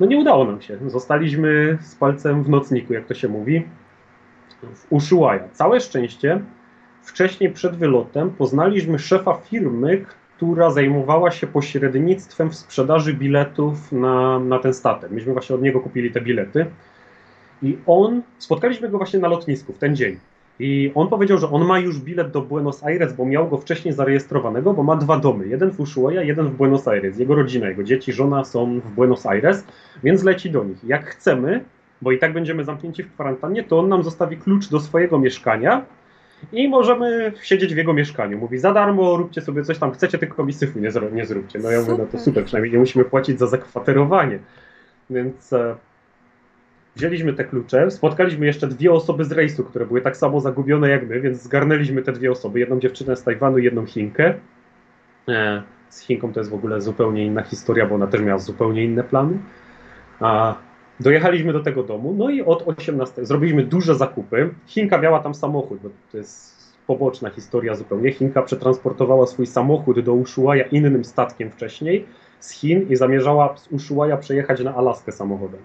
[0.00, 0.78] no nie udało nam się.
[0.86, 3.66] Zostaliśmy z palcem w nocniku, jak to się mówi,
[4.74, 5.48] w Ushuaia.
[5.52, 6.40] Całe szczęście,
[7.02, 10.04] wcześniej przed wylotem poznaliśmy szefa firmy,
[10.36, 15.10] która zajmowała się pośrednictwem w sprzedaży biletów na, na ten statek.
[15.10, 16.66] Myśmy właśnie od niego kupili te bilety.
[17.62, 20.18] I on, spotkaliśmy go właśnie na lotnisku w ten dzień.
[20.58, 23.94] I on powiedział, że on ma już bilet do Buenos Aires, bo miał go wcześniej
[23.94, 25.48] zarejestrowanego, bo ma dwa domy.
[25.48, 27.18] Jeden w Ushuaia, jeden w Buenos Aires.
[27.18, 29.64] Jego rodzina, jego dzieci, żona są w Buenos Aires,
[30.04, 30.84] więc leci do nich.
[30.84, 31.64] Jak chcemy,
[32.02, 35.84] bo i tak będziemy zamknięci w kwarantannie, to on nam zostawi klucz do swojego mieszkania
[36.52, 38.38] i możemy siedzieć w jego mieszkaniu.
[38.38, 41.58] Mówi, za darmo róbcie sobie coś tam chcecie, tylko mi syfu nie, zro- nie zróbcie.
[41.58, 44.38] No ja mówię, no to super, przynajmniej nie musimy płacić za zakwaterowanie.
[45.10, 45.76] Więc e,
[46.96, 51.08] wzięliśmy te klucze, spotkaliśmy jeszcze dwie osoby z rejsu, które były tak samo zagubione jak
[51.08, 54.34] my, więc zgarnęliśmy te dwie osoby, jedną dziewczynę z Tajwanu i jedną Chinkę.
[55.28, 58.84] E, z Chinką to jest w ogóle zupełnie inna historia, bo ona też miała zupełnie
[58.84, 59.38] inne plany.
[60.20, 60.54] A
[61.00, 64.54] dojechaliśmy do tego domu, no i od 18 zrobiliśmy duże zakupy.
[64.66, 66.56] Chinka miała tam samochód, bo to jest
[66.86, 68.12] poboczna historia zupełnie.
[68.12, 72.06] Chinka przetransportowała swój samochód do Ushuaia innym statkiem wcześniej
[72.40, 75.60] z Chin i zamierzała z Ushuaia przejechać na Alaskę samochodem.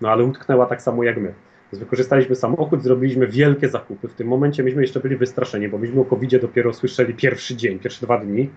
[0.00, 1.34] No ale utknęła tak samo jak my.
[1.72, 4.08] Więc wykorzystaliśmy samochód, zrobiliśmy wielkie zakupy.
[4.08, 7.78] W tym momencie myśmy jeszcze byli wystraszeni, bo myśmy o covid dopiero słyszeli pierwszy dzień,
[7.78, 8.50] pierwsze dwa dni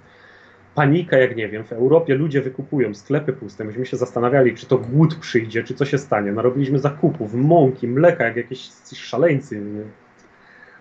[0.76, 3.64] panika, jak nie wiem, w Europie ludzie wykupują sklepy puste.
[3.64, 6.32] Myśmy się zastanawiali, czy to głód przyjdzie, czy co się stanie.
[6.32, 9.62] Narobiliśmy zakupów, mąki, mleka, jak jakieś szaleńcy.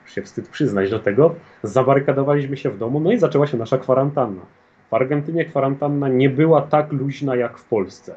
[0.04, 1.34] Już się wstyd przyznać do tego.
[1.62, 4.42] Zabarykadowaliśmy się w domu, no i zaczęła się nasza kwarantanna.
[4.90, 8.14] W Argentynie kwarantanna nie była tak luźna jak w Polsce.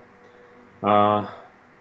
[0.82, 1.24] A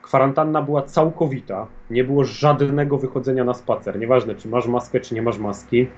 [0.02, 1.66] kwarantanna była całkowita.
[1.90, 3.98] Nie było żadnego wychodzenia na spacer.
[3.98, 5.88] Nieważne, czy masz maskę, czy nie masz maski.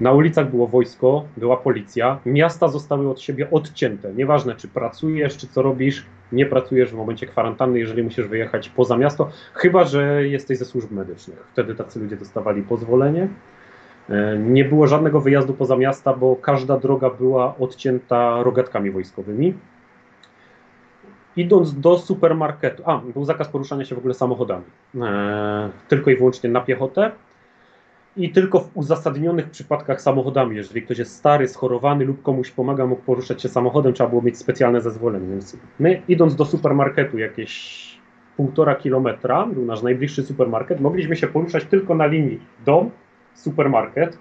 [0.00, 4.14] Na ulicach było wojsko, była policja, miasta zostały od siebie odcięte.
[4.14, 8.96] Nieważne, czy pracujesz, czy co robisz, nie pracujesz w momencie kwarantanny, jeżeli musisz wyjechać poza
[8.96, 11.46] miasto, chyba że jesteś ze służb medycznych.
[11.52, 13.28] Wtedy tacy ludzie dostawali pozwolenie.
[14.08, 19.54] E, nie było żadnego wyjazdu poza miasta, bo każda droga była odcięta rogatkami wojskowymi.
[21.36, 24.64] Idąc do supermarketu, a był zakaz poruszania się w ogóle samochodami,
[25.02, 27.10] e, tylko i wyłącznie na piechotę
[28.16, 30.56] i tylko w uzasadnionych przypadkach samochodami.
[30.56, 34.38] Jeżeli ktoś jest stary, schorowany lub komuś pomaga, mógł poruszać się samochodem, trzeba było mieć
[34.38, 35.26] specjalne zezwolenie.
[35.28, 37.84] Więc my, idąc do supermarketu jakieś
[38.36, 42.90] półtora kilometra, był nasz najbliższy supermarket, mogliśmy się poruszać tylko na linii dom,
[43.34, 44.18] supermarket,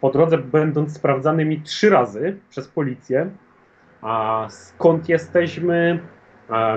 [0.00, 3.30] po drodze będąc sprawdzanymi trzy razy przez policję,
[4.02, 6.00] a skąd jesteśmy,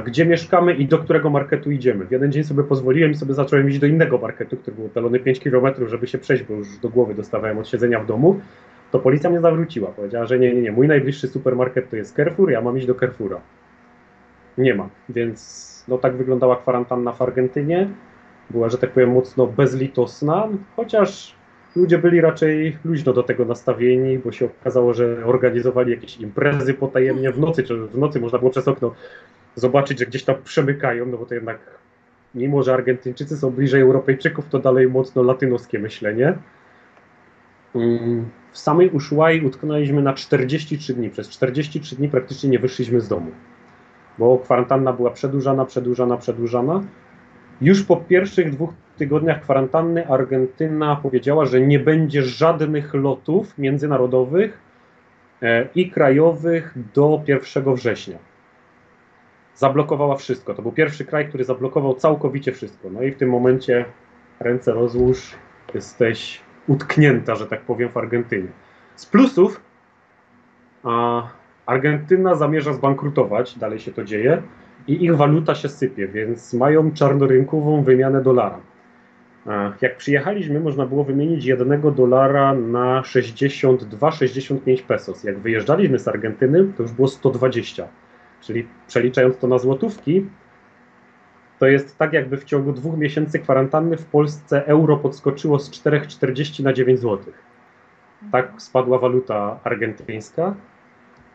[0.05, 2.05] gdzie mieszkamy i do którego marketu idziemy.
[2.05, 5.19] W jeden dzień sobie pozwoliłem i sobie zacząłem iść do innego marketu, który był oddalony
[5.19, 8.41] 5 km, żeby się przejść, bo już do głowy dostawałem od siedzenia w domu.
[8.91, 9.91] To policja mnie zawróciła.
[9.91, 12.95] Powiedziała, że nie, nie, nie, mój najbliższy supermarket to jest Carrefour, ja mam iść do
[12.95, 13.41] Carrefoura.
[14.57, 17.89] Nie ma, więc no tak wyglądała kwarantanna w Argentynie.
[18.49, 21.35] Była, że tak powiem, mocno bezlitosna, chociaż
[21.75, 27.31] ludzie byli raczej luźno do tego nastawieni, bo się okazało, że organizowali jakieś imprezy potajemnie
[27.31, 28.93] w nocy, czy w nocy można było przez okno
[29.55, 31.59] zobaczyć, że gdzieś tam przemykają, no bo to jednak,
[32.35, 36.33] mimo że Argentyńczycy są bliżej Europejczyków, to dalej mocno latynoskie myślenie.
[37.75, 41.09] Mm, w samej Ushuai utknęliśmy na 43 dni.
[41.09, 43.31] Przez 43 dni praktycznie nie wyszliśmy z domu,
[44.17, 46.83] bo kwarantanna była przedłużana, przedłużana, przedłużana.
[47.61, 54.57] Już po pierwszych dwóch tygodniach kwarantanny Argentyna powiedziała, że nie będzie żadnych lotów międzynarodowych
[55.41, 58.30] e, i krajowych do 1 września
[59.61, 60.53] zablokowała wszystko.
[60.53, 62.89] To był pierwszy kraj, który zablokował całkowicie wszystko.
[62.89, 63.85] No i w tym momencie
[64.39, 65.35] ręce rozłóż,
[65.73, 68.47] jesteś utknięta, że tak powiem, w Argentynie.
[68.95, 69.61] Z plusów
[70.83, 71.23] a
[71.65, 74.41] Argentyna zamierza zbankrutować, dalej się to dzieje,
[74.87, 78.59] i ich waluta się sypie, więc mają czarnorynkową wymianę dolara.
[79.81, 85.23] Jak przyjechaliśmy, można było wymienić jednego dolara na 62-65 pesos.
[85.23, 87.87] Jak wyjeżdżaliśmy z Argentyny, to już było 120.
[88.41, 90.25] Czyli przeliczając to na złotówki,
[91.59, 96.63] to jest tak, jakby w ciągu dwóch miesięcy kwarantanny w Polsce euro podskoczyło z 4,40
[96.63, 97.33] na 9 zł.
[98.31, 100.55] Tak spadła waluta argentyńska,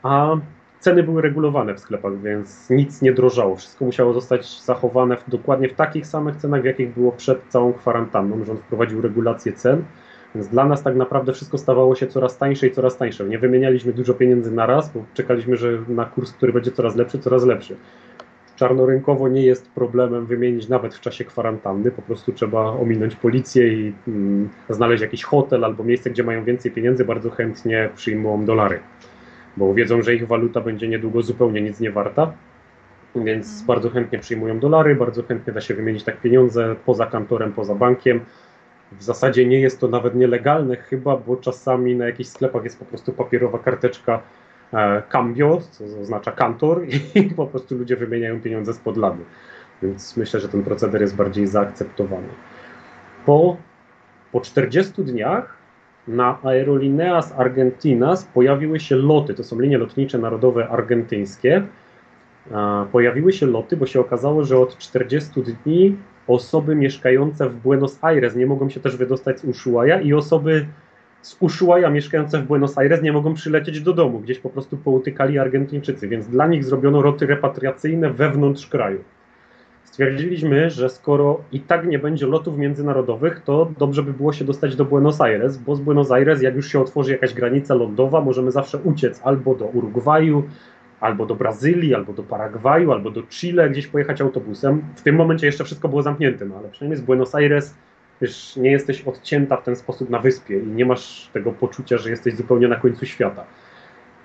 [0.03, 0.37] a
[0.81, 3.57] ceny były regulowane w sklepach, więc nic nie drożało.
[3.57, 7.73] Wszystko musiało zostać zachowane w, dokładnie w takich samych cenach, w jakich było przed całą
[7.73, 8.45] kwarantanną.
[8.45, 9.85] Rząd wprowadził regulację cen
[10.37, 13.25] więc dla nas tak naprawdę wszystko stawało się coraz tańsze i coraz tańsze.
[13.25, 17.18] Nie wymienialiśmy dużo pieniędzy na raz, bo czekaliśmy, że na kurs, który będzie coraz lepszy,
[17.18, 17.77] coraz lepszy.
[18.57, 23.92] Czarnorynkowo nie jest problemem wymienić nawet w czasie kwarantanny, po prostu trzeba ominąć policję i
[24.09, 28.81] mm, znaleźć jakiś hotel albo miejsce, gdzie mają więcej pieniędzy, bardzo chętnie przyjmą dolary,
[29.57, 32.33] bo wiedzą, że ich waluta będzie niedługo zupełnie nic nie warta,
[33.16, 33.66] więc mhm.
[33.66, 38.20] bardzo chętnie przyjmują dolary, bardzo chętnie da się wymienić tak pieniądze poza kantorem, poza bankiem
[38.92, 42.85] w zasadzie nie jest to nawet nielegalne chyba, bo czasami na jakichś sklepach jest po
[42.85, 44.22] prostu papierowa karteczka
[44.72, 46.83] e, cambio, co oznacza kantor
[47.14, 49.22] i po prostu ludzie wymieniają pieniądze z podlady.
[49.83, 52.29] Więc myślę, że ten proceder jest bardziej zaakceptowany.
[53.27, 53.57] Po,
[54.33, 55.57] po 40 dniach
[56.09, 61.62] na Aerolineas Argentinas pojawiły się loty, to są linie lotnicze narodowe argentyńskie,
[62.92, 65.96] pojawiły się loty, bo się okazało, że od 40 dni
[66.29, 70.67] osoby mieszkające w Buenos Aires nie mogą się też wydostać z Ushuaia i osoby
[71.23, 75.39] z Ushuaia mieszkające w Buenos Aires nie mogą przylecieć do domu, gdzieś po prostu poutykali
[75.39, 79.05] Argentyńczycy, więc dla nich zrobiono roty repatriacyjne wewnątrz kraju.
[79.85, 84.77] Stwierdziliśmy, że skoro i tak nie będzie lotów międzynarodowych, to dobrze by było się dostać
[84.77, 88.51] do Buenos Aires, bo z Buenos Aires, jak już się otworzy jakaś granica lądowa, możemy
[88.51, 90.43] zawsze uciec albo do Urugwaju,
[91.07, 94.83] albo do Brazylii, albo do Paragwaju, albo do Chile, gdzieś pojechać autobusem.
[94.97, 97.75] W tym momencie jeszcze wszystko było zamknięte, no ale przynajmniej z Buenos Aires
[98.21, 102.11] wiesz, nie jesteś odcięta w ten sposób na wyspie i nie masz tego poczucia, że
[102.11, 103.45] jesteś zupełnie na końcu świata.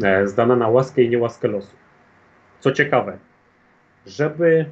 [0.03, 1.75] E, zdana na łaskę i niełaskę losu.
[2.59, 3.17] Co ciekawe,
[4.05, 4.65] żeby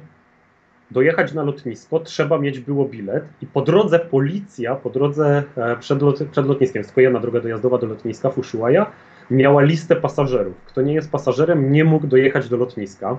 [0.90, 6.02] dojechać na lotnisko, trzeba mieć było bilet i po drodze policja, po drodze e, przed,
[6.02, 8.86] lot, przed lotniskiem, jedna droga dojazdowa do lotniska Fushuaia,
[9.30, 10.54] miała listę pasażerów.
[10.66, 13.16] Kto nie jest pasażerem, nie mógł dojechać do lotniska.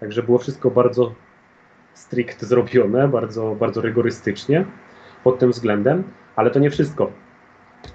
[0.00, 1.14] Także było wszystko bardzo
[1.94, 4.64] strict zrobione, bardzo, bardzo rygorystycznie
[5.24, 6.04] pod tym względem,
[6.36, 7.12] ale to nie wszystko.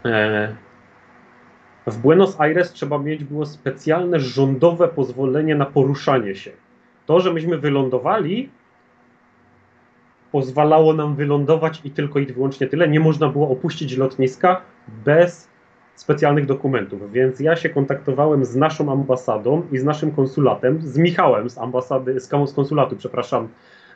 [0.05, 0.55] E,
[1.87, 6.51] w Buenos Aires trzeba mieć było specjalne rządowe pozwolenie na poruszanie się.
[7.05, 8.49] To, że myśmy wylądowali,
[10.31, 12.87] pozwalało nam wylądować i tylko i wyłącznie tyle.
[12.87, 14.61] Nie można było opuścić lotniska
[15.05, 15.48] bez
[15.99, 21.49] specjalnych dokumentów, więc ja się kontaktowałem z naszą ambasadą i z naszym konsulatem, z Michałem
[21.49, 23.47] z ambasady, z konsulatu, przepraszam,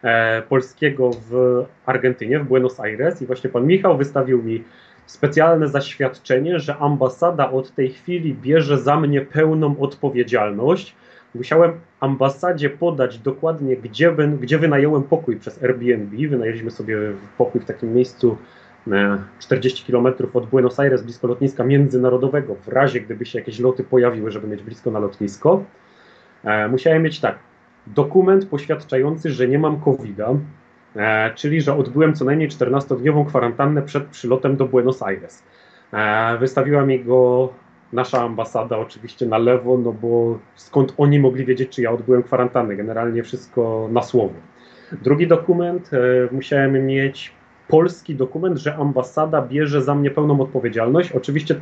[0.04, 4.64] e, polskiego w Argentynie, w Buenos Aires i właśnie pan Michał wystawił mi
[5.06, 10.96] specjalne zaświadczenie, że ambasada od tej chwili bierze za mnie pełną odpowiedzialność.
[11.36, 16.28] Musiałem ambasadzie podać dokładnie, gdzie, gdzie wynająłem pokój przez Airbnb.
[16.28, 16.98] Wynajęliśmy sobie
[17.38, 18.38] pokój w takim miejscu
[19.40, 24.32] 40 km od Buenos Aires, blisko lotniska międzynarodowego, w razie gdyby się jakieś loty pojawiły,
[24.32, 25.64] żeby mieć blisko na lotnisko.
[26.44, 27.40] E, musiałem mieć tak,
[27.88, 30.34] dokument poświadczający, że nie mam COVID-a,
[30.96, 35.44] e, czyli że odbyłem co najmniej 14-dniową kwarantannę przed przylotem do Buenos Aires.
[35.94, 37.50] E, wystawiła mi go
[37.94, 42.76] nasza ambasada oczywiście na lewo, no bo skąd oni mogli wiedzieć, czy ja odbyłem kwarantannę?
[42.76, 44.34] Generalnie wszystko na słowo.
[45.02, 45.92] Drugi dokument
[46.32, 47.34] musiałem mieć
[47.74, 51.12] polski dokument, że ambasada bierze za mnie pełną odpowiedzialność.
[51.12, 51.56] Oczywiście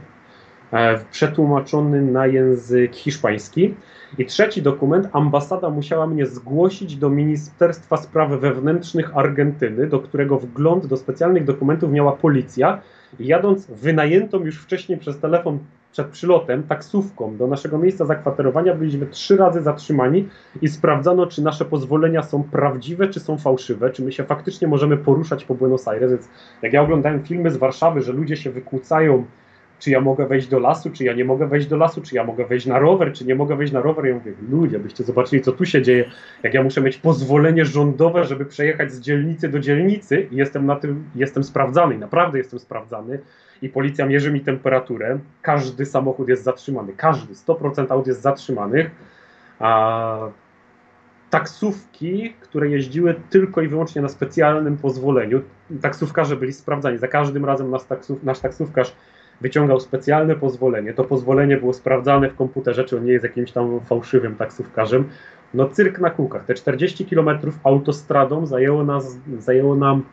[0.73, 3.75] e, przetłumaczony na język hiszpański.
[4.17, 10.85] I trzeci dokument, ambasada musiała mnie zgłosić do Ministerstwa Spraw Wewnętrznych Argentyny, do którego wgląd
[10.85, 12.81] do specjalnych dokumentów miała policja.
[13.19, 15.59] Jadąc wynajętą już wcześniej przez telefon
[15.91, 20.29] przed przylotem taksówką do naszego miejsca zakwaterowania byliśmy trzy razy zatrzymani
[20.61, 24.97] i sprawdzano, czy nasze pozwolenia są prawdziwe, czy są fałszywe, czy my się faktycznie możemy
[24.97, 26.11] poruszać po Buenos Aires.
[26.11, 26.29] Więc
[26.61, 29.25] jak ja oglądałem filmy z Warszawy, że ludzie się wykłócają,
[29.79, 32.23] czy ja mogę wejść do lasu, czy ja nie mogę wejść do lasu, czy ja
[32.23, 35.41] mogę wejść na rower, czy nie mogę wejść na rower, ja mówię, ludzie, byście zobaczyli,
[35.41, 36.11] co tu się dzieje,
[36.43, 40.75] jak ja muszę mieć pozwolenie rządowe, żeby przejechać z dzielnicy do dzielnicy i jestem na
[40.75, 43.19] tym, jestem sprawdzany, naprawdę jestem sprawdzany
[43.61, 48.91] i policja mierzy mi temperaturę, każdy samochód jest zatrzymany, każdy, 100% aut jest zatrzymanych,
[49.59, 50.17] a
[51.29, 55.41] taksówki, które jeździły tylko i wyłącznie na specjalnym pozwoleniu,
[55.81, 58.95] taksówkarze byli sprawdzani, za każdym razem nasz, taksów, nasz taksówkarz
[59.41, 63.79] wyciągał specjalne pozwolenie, to pozwolenie było sprawdzane w komputerze, czy on nie jest jakimś tam
[63.79, 65.09] fałszywym taksówkarzem,
[65.53, 67.29] no cyrk na kółkach, te 40 km
[67.63, 70.03] autostradą zajęło, nas, zajęło nam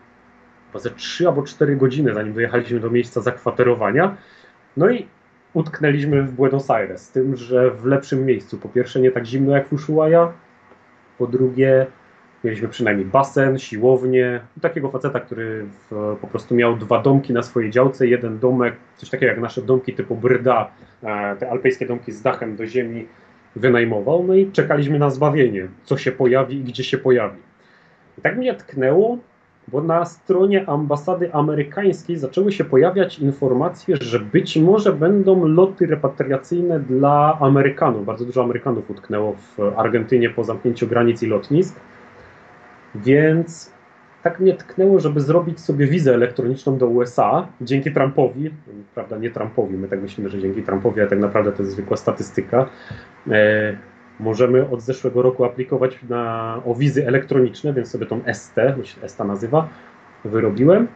[0.68, 4.16] chyba ze 3 albo 4 godziny, zanim dojechaliśmy do miejsca zakwaterowania.
[4.76, 5.07] No i
[5.54, 8.59] utknęliśmy w Buenos Aires, z tym, że w lepszym miejscu.
[8.59, 10.33] Po pierwsze, nie tak zimno jak w Ushuaia,
[11.18, 11.87] po drugie,
[12.44, 14.40] mieliśmy przynajmniej basen, siłownię.
[14.62, 19.11] Takiego faceta, który w, po prostu miał dwa domki na swojej działce, jeden domek, coś
[19.11, 20.70] takiego jak nasze domki typu Brda,
[21.02, 23.07] e, te alpejskie domki z dachem do ziemi
[23.57, 24.24] wynajmował.
[24.24, 27.38] No i czekaliśmy na zbawienie, co się pojawi i gdzie się pojawi.
[28.18, 29.18] I tak mnie tknęło,
[29.72, 36.80] bo na stronie ambasady amerykańskiej zaczęły się pojawiać informacje, że być może będą loty repatriacyjne
[36.80, 38.06] dla Amerykanów.
[38.06, 41.80] Bardzo dużo Amerykanów utknęło w Argentynie po zamknięciu granic i lotnisk.
[42.94, 43.72] Więc
[44.22, 48.50] tak mnie tknęło, żeby zrobić sobie wizę elektroniczną do USA dzięki Trumpowi.
[48.94, 51.96] Prawda, nie Trumpowi, my tak myślimy, że dzięki Trumpowi, ale tak naprawdę to jest zwykła
[51.96, 52.66] statystyka.
[54.20, 59.24] Możemy od zeszłego roku aplikować na, o wizy elektroniczne, więc sobie tą ST, myślę, ESTA
[59.24, 59.68] nazywa,
[60.24, 60.88] wyrobiłem.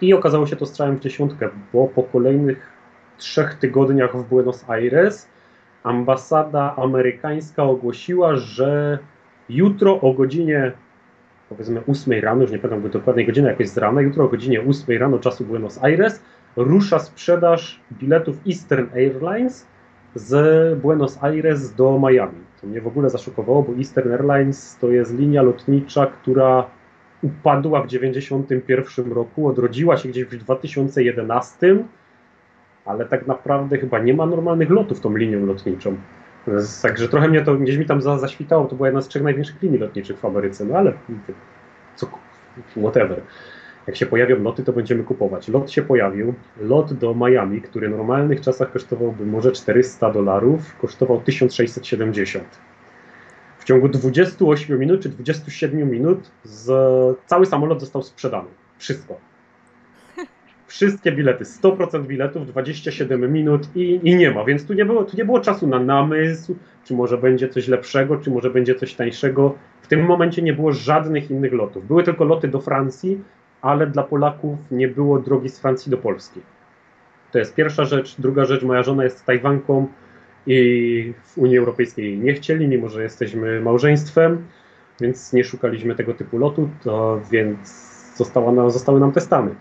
[0.00, 2.72] I okazało się to strzałem w dziesiątkę, bo po kolejnych
[3.18, 5.28] trzech tygodniach w Buenos Aires
[5.82, 8.98] ambasada amerykańska ogłosiła, że
[9.48, 10.72] jutro o godzinie
[11.48, 14.98] powiedzmy 8 rano, już nie pamiętam dokładnej godziny, jakoś z rana, jutro o godzinie 8
[14.98, 16.22] rano czasu Buenos Aires
[16.56, 19.66] rusza sprzedaż biletów Eastern Airlines
[20.16, 22.46] z Buenos Aires do Miami.
[22.60, 26.66] To mnie w ogóle zaszokowało, bo Eastern Airlines to jest linia lotnicza, która
[27.22, 31.84] upadła w 1991 roku, odrodziła się gdzieś w 2011
[32.86, 35.96] ale tak naprawdę chyba nie ma normalnych lotów tą linią lotniczą.
[36.82, 39.62] Także trochę mnie to gdzieś mi tam za, zaświtało, to była jedna z trzech największych
[39.62, 40.92] linii lotniczych w Ameryce, no ale
[41.94, 42.06] co,
[42.76, 43.20] whatever.
[43.86, 45.48] Jak się pojawią loty, to będziemy kupować.
[45.48, 46.34] Lot się pojawił.
[46.60, 52.44] Lot do Miami, który w normalnych czasach kosztowałby może 400 dolarów, kosztował 1670.
[53.58, 56.68] W ciągu 28 minut czy 27 minut z,
[57.26, 58.48] cały samolot został sprzedany.
[58.78, 59.16] Wszystko.
[60.66, 65.16] Wszystkie bilety, 100% biletów, 27 minut i, i nie ma, więc tu nie, było, tu
[65.16, 69.54] nie było czasu na namysł, czy może będzie coś lepszego, czy może będzie coś tańszego.
[69.82, 71.86] W tym momencie nie było żadnych innych lotów.
[71.86, 73.20] Były tylko loty do Francji,
[73.66, 76.40] ale dla Polaków nie było drogi z Francji do Polski.
[77.32, 78.20] To jest pierwsza rzecz.
[78.20, 79.86] Druga rzecz, moja żona jest Tajwanką
[80.46, 84.46] i w Unii Europejskiej nie chcieli, mimo że jesteśmy małżeństwem,
[85.00, 87.58] więc nie szukaliśmy tego typu lotu, to więc
[88.16, 89.54] została, zostały nam te Stany.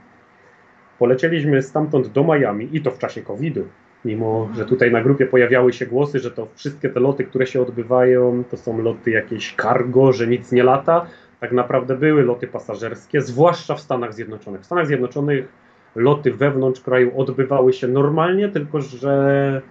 [0.99, 3.63] Polecieliśmy stamtąd do Miami i to w czasie COVID-u.
[4.05, 7.61] Mimo, że tutaj na grupie pojawiały się głosy, że to wszystkie te loty, które się
[7.61, 11.05] odbywają, to są loty jakieś cargo, że nic nie lata,
[11.39, 14.61] tak naprawdę były loty pasażerskie, zwłaszcza w Stanach Zjednoczonych.
[14.61, 15.47] W Stanach Zjednoczonych
[15.95, 19.61] loty wewnątrz kraju odbywały się normalnie, tylko że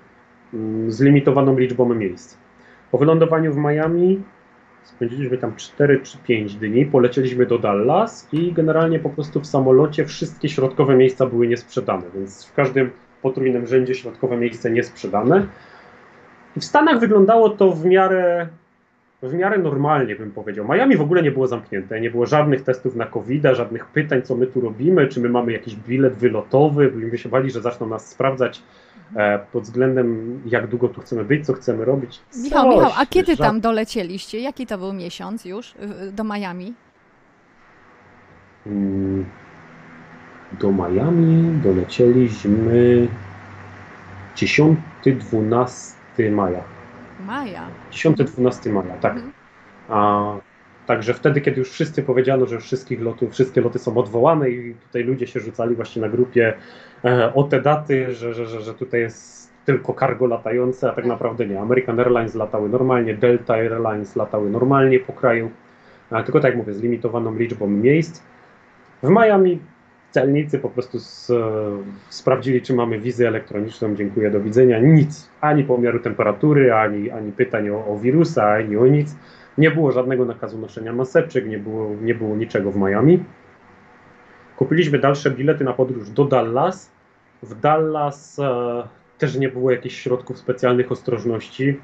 [0.55, 2.37] mm, z limitowaną liczbą miejsc.
[2.91, 4.23] Po wylądowaniu w Miami
[4.85, 10.07] spędziliśmy tam 4 czy 5 dni, polecieliśmy do Dallas i generalnie po prostu w samolocie
[10.07, 12.91] wszystkie środkowe miejsca były niesprzedane, więc w każdym
[13.23, 15.47] potrójnym rzędzie środkowe miejsce niesprzedane.
[16.57, 18.49] W Stanach wyglądało to w miarę
[19.29, 20.69] w miarę normalnie bym powiedział.
[20.69, 24.37] Miami w ogóle nie było zamknięte, nie było żadnych testów na covid żadnych pytań, co
[24.37, 28.09] my tu robimy, czy my mamy jakiś bilet wylotowy, byśmy się bali, że zaczną nas
[28.09, 28.63] sprawdzać
[29.17, 32.21] e, pod względem, jak długo tu chcemy być, co chcemy robić.
[32.37, 34.41] Michał, Michał, a kiedy tam dolecieliście?
[34.41, 35.75] Jaki to był miesiąc już
[36.13, 36.75] do Miami?
[38.67, 39.25] Mm,
[40.61, 43.09] do Miami dolecieliśmy
[44.37, 46.74] 10-12 maja.
[47.27, 47.69] Maja.
[47.91, 49.13] 10-12 maja, tak.
[49.13, 49.33] Mhm.
[49.89, 50.37] A,
[50.87, 55.03] także wtedy, kiedy już wszyscy powiedziano, że wszystkich lotów, wszystkie loty są odwołane i tutaj
[55.03, 56.55] ludzie się rzucali właśnie na grupie
[57.05, 61.05] e, o te daty, że, że, że, że tutaj jest tylko cargo latające, a tak,
[61.05, 61.61] naprawdę nie.
[61.61, 65.51] American Airlines latały normalnie, Delta Airlines latały normalnie po kraju,
[66.11, 68.23] tylko tak jak mówię, z limitowaną liczbą miejsc.
[69.03, 69.61] W Miami
[70.15, 71.33] celnicy po prostu z,
[72.09, 74.79] sprawdzili, czy mamy wizę elektroniczną, dziękuję, do widzenia.
[74.79, 79.17] Nic, ani pomiaru temperatury, ani, ani pytań o, o wirusa, ani o nic.
[79.59, 83.25] Nie było żadnego nakazu noszenia maseczek, nie było, nie było niczego w Miami.
[84.57, 86.91] Kupiliśmy dalsze bilety na podróż do Dallas.
[87.43, 88.89] W Dallas e,
[89.19, 91.81] też nie było jakichś środków specjalnych ostrożności.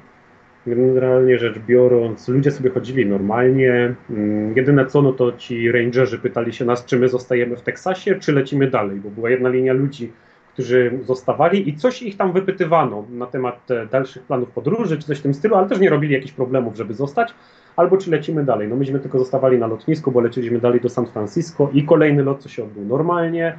[0.67, 3.95] Generalnie rzecz biorąc, ludzie sobie chodzili normalnie.
[4.09, 8.15] Mm, jedyne co, no to ci rangerzy pytali się nas, czy my zostajemy w Teksasie,
[8.15, 10.11] czy lecimy dalej, bo była jedna linia ludzi,
[10.53, 15.19] którzy zostawali i coś ich tam wypytywano na temat e, dalszych planów podróży, czy coś
[15.19, 17.33] w tym stylu, ale też nie robili jakichś problemów, żeby zostać,
[17.75, 18.67] albo czy lecimy dalej.
[18.67, 22.43] No myśmy tylko zostawali na lotnisku, bo leciliśmy dalej do San Francisco i kolejny lot,
[22.43, 23.57] co się odbył normalnie.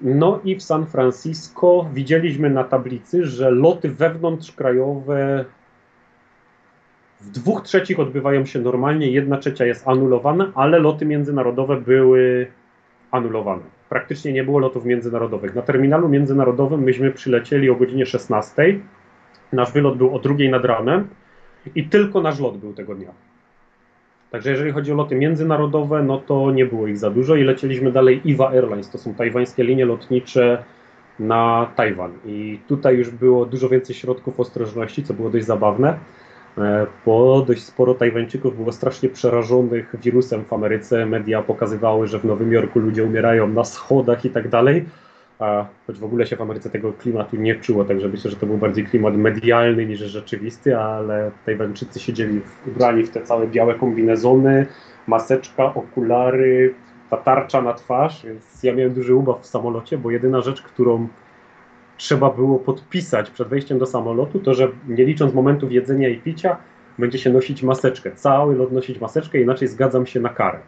[0.00, 5.44] No i w San Francisco widzieliśmy na tablicy, że loty wewnątrzkrajowe
[7.24, 12.46] w dwóch trzecich odbywają się normalnie, jedna trzecia jest anulowana, ale loty międzynarodowe były
[13.10, 13.62] anulowane.
[13.88, 15.54] Praktycznie nie było lotów międzynarodowych.
[15.54, 18.78] Na terminalu międzynarodowym myśmy przylecieli o godzinie 16.
[19.52, 21.08] Nasz wylot był o drugiej nad ranem
[21.74, 23.10] i tylko nasz lot był tego dnia.
[24.30, 27.92] Także jeżeli chodzi o loty międzynarodowe, no to nie było ich za dużo i lecieliśmy
[27.92, 30.64] dalej IWA Airlines, to są tajwańskie linie lotnicze
[31.18, 32.12] na Tajwan.
[32.26, 35.98] I tutaj już było dużo więcej środków ostrożności, co było dość zabawne.
[36.58, 41.06] E, bo dość sporo Tajwańczyków było strasznie przerażonych wirusem w Ameryce.
[41.06, 44.84] Media pokazywały, że w Nowym Jorku ludzie umierają na schodach i tak dalej.
[45.38, 48.46] A choć w ogóle się w Ameryce tego klimatu nie czuło, także myślę, że to
[48.46, 54.66] był bardziej klimat medialny niż rzeczywisty, ale Tajwańczycy siedzieli ubrani w te całe białe kombinezony,
[55.06, 56.74] maseczka, okulary,
[57.10, 61.08] ta tarcza na twarz, więc ja miałem duży ubaw w samolocie, bo jedyna rzecz, którą
[61.96, 66.56] trzeba było podpisać przed wejściem do samolotu, to że nie licząc momentów jedzenia i picia,
[66.98, 68.12] będzie się nosić maseczkę.
[68.12, 70.58] Cały lot nosić maseczkę, inaczej zgadzam się na karę.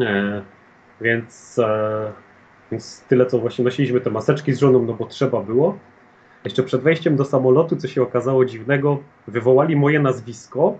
[0.00, 0.42] E,
[1.00, 2.12] więc, e,
[2.72, 5.78] więc tyle, co właśnie nosiliśmy te maseczki z żoną, no bo trzeba było.
[6.44, 10.78] Jeszcze przed wejściem do samolotu, co się okazało dziwnego, wywołali moje nazwisko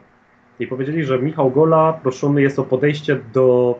[0.60, 3.78] i powiedzieli, że Michał Gola proszony jest o podejście do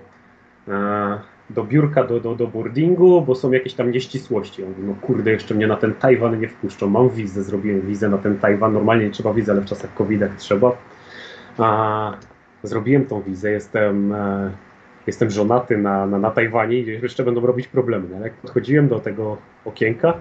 [0.68, 4.64] e, do biurka, do, do, do boardingu, bo są jakieś tam nieścisłości.
[4.64, 6.90] On mówi, no kurde, jeszcze mnie na ten Tajwan nie wpuszczą.
[6.90, 8.72] Mam wizę, zrobiłem wizę na ten Tajwan.
[8.72, 10.72] Normalnie nie trzeba wizy, ale w czasach covid trzeba.
[11.58, 12.12] A,
[12.62, 14.50] zrobiłem tą wizę, jestem, e,
[15.06, 18.08] jestem żonaty na, na, na Tajwanie i jeszcze będą robić problemy.
[18.10, 20.14] No, jak podchodziłem do tego okienka,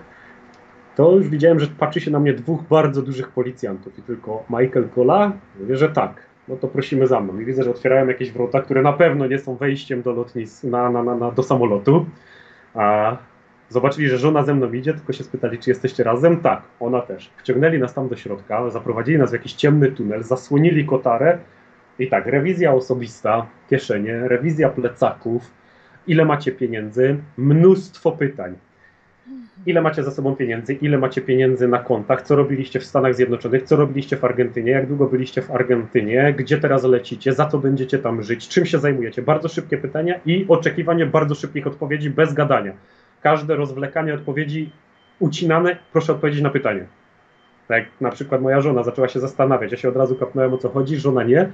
[0.96, 4.90] to już widziałem, że patrzy się na mnie dwóch bardzo dużych policjantów i tylko Michael
[4.96, 7.40] Kola, mówię, że tak, no to prosimy za mną.
[7.40, 10.90] I widzę, że otwierają jakieś wrota, które na pewno nie są wejściem do lotnisk, na,
[10.90, 12.06] na, na, na, do samolotu.
[12.74, 13.18] A
[13.70, 16.38] zobaczyli, że żona ze mną idzie, tylko się spytali, czy jesteście razem.
[16.38, 17.32] Tak, ona też.
[17.38, 21.38] Wciągnęli nas tam do środka, zaprowadzili nas w jakiś ciemny tunel, zasłonili kotarę
[22.00, 25.52] i tak, rewizja osobista, kieszenie, rewizja plecaków,
[26.08, 28.56] ile macie pieniędzy, mnóstwo pytań
[29.66, 33.64] ile macie za sobą pieniędzy, ile macie pieniędzy na kontach, co robiliście w Stanach Zjednoczonych,
[33.64, 38.00] co robiliście w Argentynie, jak długo byliście w Argentynie, gdzie teraz lecicie, za co będziecie
[38.00, 39.22] tam żyć, czym się zajmujecie.
[39.22, 42.74] Bardzo szybkie pytania i oczekiwanie bardzo szybkich odpowiedzi bez gadania.
[43.22, 44.70] Każde rozwlekanie odpowiedzi
[45.20, 46.86] ucinane, proszę odpowiedzieć na pytanie.
[47.68, 50.70] Tak na przykład moja żona zaczęła się zastanawiać, ja się od razu kapnąłem o co
[50.70, 51.50] chodzi, żona nie.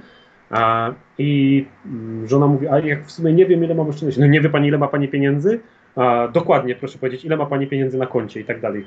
[0.50, 4.20] A, I mm, żona mówi, a jak w sumie nie wiem ile mam oszczędności.
[4.20, 5.60] No nie wie pani ile ma pani pieniędzy?
[5.98, 8.86] A, dokładnie, proszę powiedzieć, ile ma Pani pieniędzy na koncie i tak dalej.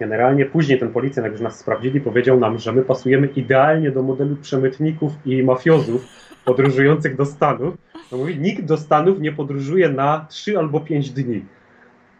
[0.00, 4.02] Generalnie później ten policjant, jak już nas sprawdzili, powiedział nam, że my pasujemy idealnie do
[4.02, 6.06] modelu przemytników i mafiozów
[6.44, 7.74] podróżujących do Stanów.
[8.12, 11.44] No mówi, nikt do Stanów nie podróżuje na 3 albo 5 dni.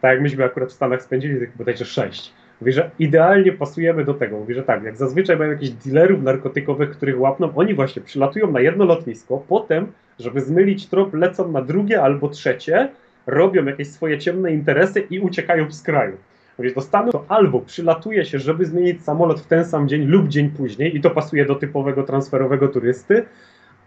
[0.01, 2.33] Tak jak myśmy akurat w Stanach spędzili, tak bodajże 6.
[2.61, 4.39] Mówi, że idealnie pasujemy do tego.
[4.39, 8.59] Mówi, że tak, jak zazwyczaj mają jakichś dealerów narkotykowych, których łapną, oni właśnie przylatują na
[8.59, 12.89] jedno lotnisko, potem, żeby zmylić trop, lecą na drugie albo trzecie,
[13.27, 16.17] robią jakieś swoje ciemne interesy i uciekają z kraju.
[16.59, 20.27] Więc do Stanów to albo przylatuje się, żeby zmienić samolot w ten sam dzień lub
[20.27, 23.25] dzień później i to pasuje do typowego transferowego turysty,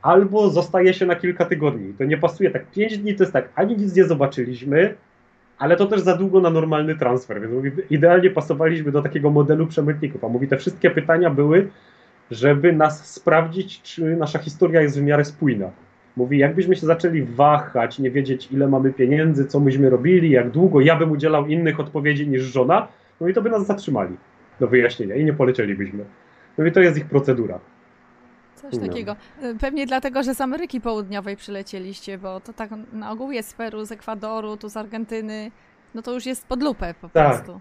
[0.02, 1.94] albo zostaje się na kilka tygodni.
[1.94, 2.70] To nie pasuje tak.
[2.70, 4.94] Pięć dni to jest tak, ani nic nie zobaczyliśmy,
[5.58, 9.66] ale to też za długo na normalny transfer, więc mówi, idealnie pasowaliśmy do takiego modelu
[9.66, 10.24] przemytników.
[10.24, 11.68] A mówi, te wszystkie pytania były,
[12.30, 15.70] żeby nas sprawdzić, czy nasza historia jest w miarę spójna.
[16.16, 20.80] Mówi, jakbyśmy się zaczęli wahać, nie wiedzieć ile mamy pieniędzy, co myśmy robili, jak długo,
[20.80, 22.88] ja bym udzielał innych odpowiedzi niż żona,
[23.20, 24.16] no i to by nas zatrzymali
[24.60, 26.04] do wyjaśnienia i nie polecielibyśmy.
[26.58, 27.58] No i to jest ich procedura.
[28.54, 28.86] Coś no.
[28.86, 29.16] takiego.
[29.60, 33.84] Pewnie dlatego, że z Ameryki Południowej przylecieliście, bo to tak na ogół jest z Peru,
[33.84, 35.50] z Ekwadoru, tu z Argentyny.
[35.94, 37.28] No to już jest pod lupę po tak.
[37.28, 37.60] prostu.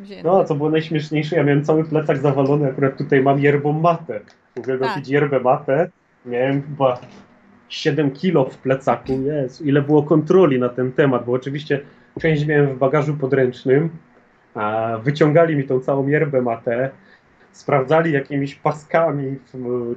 [0.00, 0.28] Wzięte.
[0.28, 4.20] No, co było najśmieszniejsze, ja miałem cały plecak zawalony, akurat tutaj mam yerbą matę.
[4.58, 5.08] Uwielbiam tak.
[5.08, 5.90] yerbę matę.
[6.26, 6.98] Miałem chyba
[7.70, 11.80] 7 kilo w plecaku, jest, ile było kontroli na ten temat, bo oczywiście
[12.20, 13.90] część miałem w bagażu podręcznym,
[14.54, 16.90] a wyciągali mi tą całą yerbę matę,
[17.52, 19.36] sprawdzali jakimiś paskami,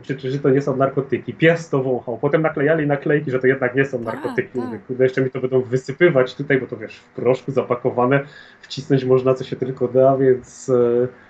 [0.01, 1.33] czy, czy, czy to nie są narkotyki.
[1.33, 2.17] Pies to wąchał.
[2.17, 4.59] Potem naklejali naklejki, że to jednak nie są tak, narkotyki.
[4.59, 4.99] Tak, tak.
[4.99, 8.23] jeszcze mi to będą wysypywać tutaj, bo to wiesz, w proszku zapakowane,
[8.61, 10.71] wcisnąć można co się tylko da, więc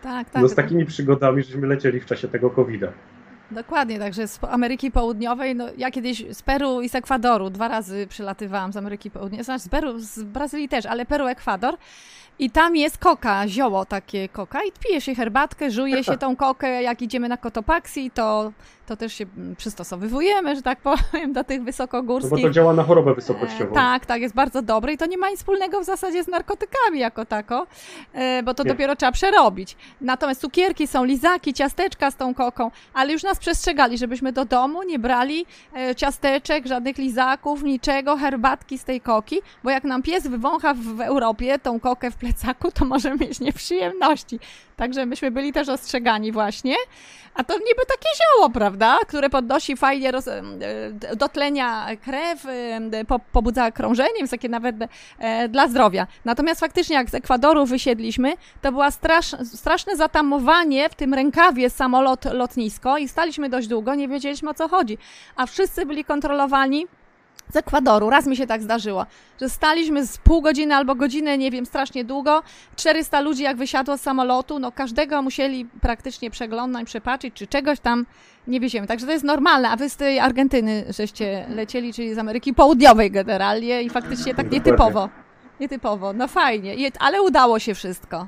[0.03, 2.87] tak, tak, no, z takimi przygodami żeśmy lecieli w czasie tego COVID-a.
[3.53, 8.07] Dokładnie, także z Ameryki Południowej, no ja kiedyś z Peru i z Ekwadoru dwa razy
[8.07, 11.77] przylatywałam z Ameryki Południowej, znaczy z Peru, z Brazylii też, ale Peru, Ekwador.
[12.39, 16.83] I tam jest koka, zioło takie koka i pije się herbatkę, żuje się tą kokę,
[16.83, 18.51] jak idziemy na Kotopaxi, to,
[18.85, 19.25] to też się
[19.57, 22.31] przystosowywujemy, że tak powiem, do tych wysokogórskich.
[22.31, 23.71] No bo to działa na chorobę wysokościową.
[23.71, 26.27] E, tak, tak, jest bardzo dobry i to nie ma nic wspólnego w zasadzie z
[26.27, 27.67] narkotykami jako tako,
[28.13, 28.69] e, bo to nie.
[28.69, 29.77] dopiero trzeba przerobić.
[30.01, 34.83] Natomiast cukierki są, lizaki, ciasteczka z tą koką, ale już nas przestrzegali, żebyśmy do domu
[34.83, 40.27] nie brali e, ciasteczek, żadnych lizaków, niczego, herbatki z tej koki, bo jak nam pies
[40.27, 44.39] wywącha w Europie tą kokę w plecaku, to może mieć nieprzyjemności.
[44.75, 46.75] Także myśmy byli też ostrzegani właśnie.
[47.35, 48.72] A to niby takie zioło, prawda?
[49.07, 50.41] Które podnosi fajnie roz, e,
[51.15, 52.45] dotlenia krew,
[53.07, 54.75] po, pobudza krążenie, więc takie nawet
[55.19, 56.07] e, dla zdrowia.
[56.25, 62.25] Natomiast faktycznie jak z Ekwadoru wysiedliśmy, to była strasz, straszne zatamowanie w tym rękawie samolot
[62.25, 64.97] lotnisko i staliśmy dość długo, nie wiedzieliśmy o co chodzi.
[65.35, 66.87] A wszyscy byli kontrolowani
[67.49, 68.09] z Ekwadoru.
[68.09, 69.05] Raz mi się tak zdarzyło,
[69.41, 72.43] że staliśmy z pół godziny albo godzinę, nie wiem, strasznie długo.
[72.75, 78.05] 400 ludzi jak wysiadło z samolotu, no każdego musieli praktycznie przeglądać, przepatrzyć, czy czegoś tam
[78.47, 78.87] nie wieziemy.
[78.87, 79.69] Także to jest normalne.
[79.69, 84.51] A wy z tej Argentyny żeście lecieli, czyli z Ameryki Południowej generalnie i faktycznie tak
[84.51, 85.09] nietypowo.
[85.59, 86.13] Nietypowo.
[86.13, 88.27] No fajnie, ale udało się wszystko.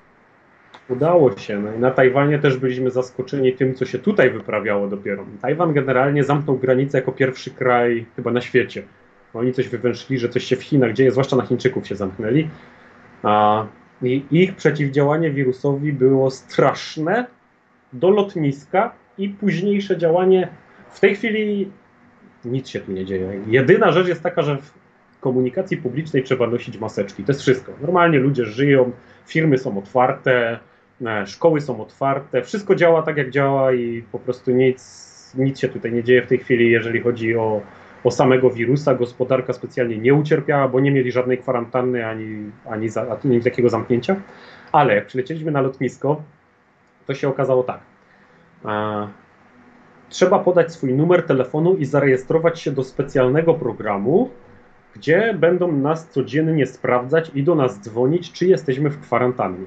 [0.89, 1.59] Udało się.
[1.59, 5.25] No i na Tajwanie też byliśmy zaskoczeni tym, co się tutaj wyprawiało dopiero.
[5.41, 8.83] Tajwan generalnie zamknął granicę jako pierwszy kraj chyba na świecie
[9.35, 12.49] oni coś wywęszli, że coś się w Chinach dzieje, zwłaszcza na Chińczyków się zamknęli.
[13.23, 13.65] A,
[14.03, 17.25] I ich przeciwdziałanie wirusowi było straszne
[17.93, 20.47] do lotniska i późniejsze działanie.
[20.91, 21.71] W tej chwili
[22.45, 23.41] nic się tu nie dzieje.
[23.47, 27.23] Jedyna rzecz jest taka, że w komunikacji publicznej trzeba nosić maseczki.
[27.23, 27.71] To jest wszystko.
[27.81, 28.91] Normalnie ludzie żyją,
[29.27, 30.59] firmy są otwarte,
[31.05, 35.05] e, szkoły są otwarte, wszystko działa tak, jak działa i po prostu nic,
[35.37, 37.61] nic się tutaj nie dzieje w tej chwili, jeżeli chodzi o
[38.05, 38.95] o samego wirusa.
[38.95, 44.15] Gospodarka specjalnie nie ucierpiała, bo nie mieli żadnej kwarantanny ani, ani, za, ani takiego zamknięcia.
[44.71, 46.21] Ale jak przylecieliśmy na lotnisko,
[47.05, 47.79] to się okazało tak.
[50.09, 54.29] Trzeba podać swój numer telefonu i zarejestrować się do specjalnego programu,
[54.95, 59.65] gdzie będą nas codziennie sprawdzać i do nas dzwonić, czy jesteśmy w kwarantannie.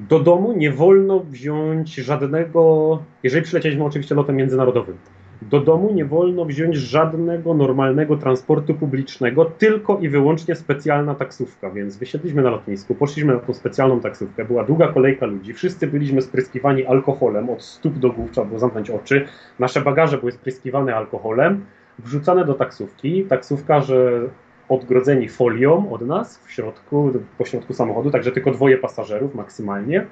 [0.00, 4.98] Do domu nie wolno wziąć żadnego, jeżeli przylecieliśmy oczywiście lotem międzynarodowym,
[5.42, 11.70] do domu nie wolno wziąć żadnego normalnego transportu publicznego, tylko i wyłącznie specjalna taksówka.
[11.70, 16.22] Więc wysiedliśmy na lotnisku, poszliśmy na tą specjalną taksówkę, była długa kolejka ludzi, wszyscy byliśmy
[16.22, 19.26] spryskiwani alkoholem od stóp do głów, trzeba było zamknąć oczy,
[19.58, 21.64] nasze bagaże były spryskiwane alkoholem,
[21.98, 24.28] wrzucane do taksówki, taksówkarze
[24.68, 30.06] odgrodzeni folią od nas w środku, po środku samochodu, także tylko dwoje pasażerów maksymalnie.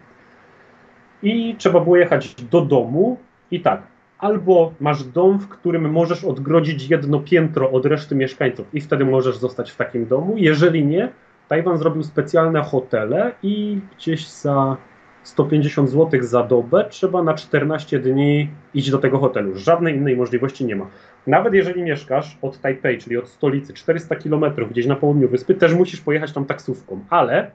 [1.22, 3.18] I trzeba było jechać do domu
[3.51, 3.83] i tak,
[4.19, 9.37] albo masz dom, w którym możesz odgrodzić jedno piętro od reszty mieszkańców i wtedy możesz
[9.37, 10.35] zostać w takim domu.
[10.37, 11.09] Jeżeli nie,
[11.49, 14.77] Tajwan zrobił specjalne hotele i gdzieś za
[15.23, 19.57] 150 zł za dobę trzeba na 14 dni iść do tego hotelu.
[19.57, 20.87] Żadnej innej możliwości nie ma.
[21.27, 25.75] Nawet jeżeli mieszkasz od Taipei, czyli od stolicy 400 km gdzieś na południu wyspy, też
[25.75, 27.51] musisz pojechać tam taksówką, ale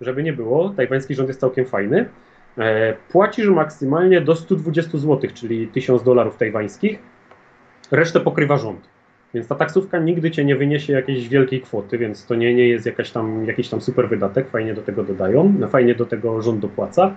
[0.00, 2.08] żeby nie było, tajwański rząd jest całkiem fajny.
[2.58, 6.98] E, płacisz maksymalnie do 120 zł, czyli 1000 dolarów tajwańskich.
[7.90, 8.92] Resztę pokrywa rząd.
[9.34, 12.86] Więc ta taksówka nigdy cię nie wyniesie jakiejś wielkiej kwoty, więc to nie, nie jest
[12.86, 14.50] jakaś tam, jakiś tam super wydatek.
[14.50, 17.14] Fajnie do tego dodają, fajnie do tego rząd dopłaca.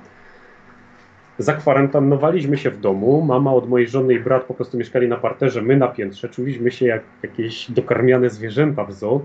[1.38, 3.22] Zakwarantannowaliśmy się w domu.
[3.22, 6.30] Mama od mojej żony i brat po prostu mieszkali na parterze, my na piętrze.
[6.30, 9.22] Czuliśmy się jak jakieś dokarmiane zwierzęta w zoo,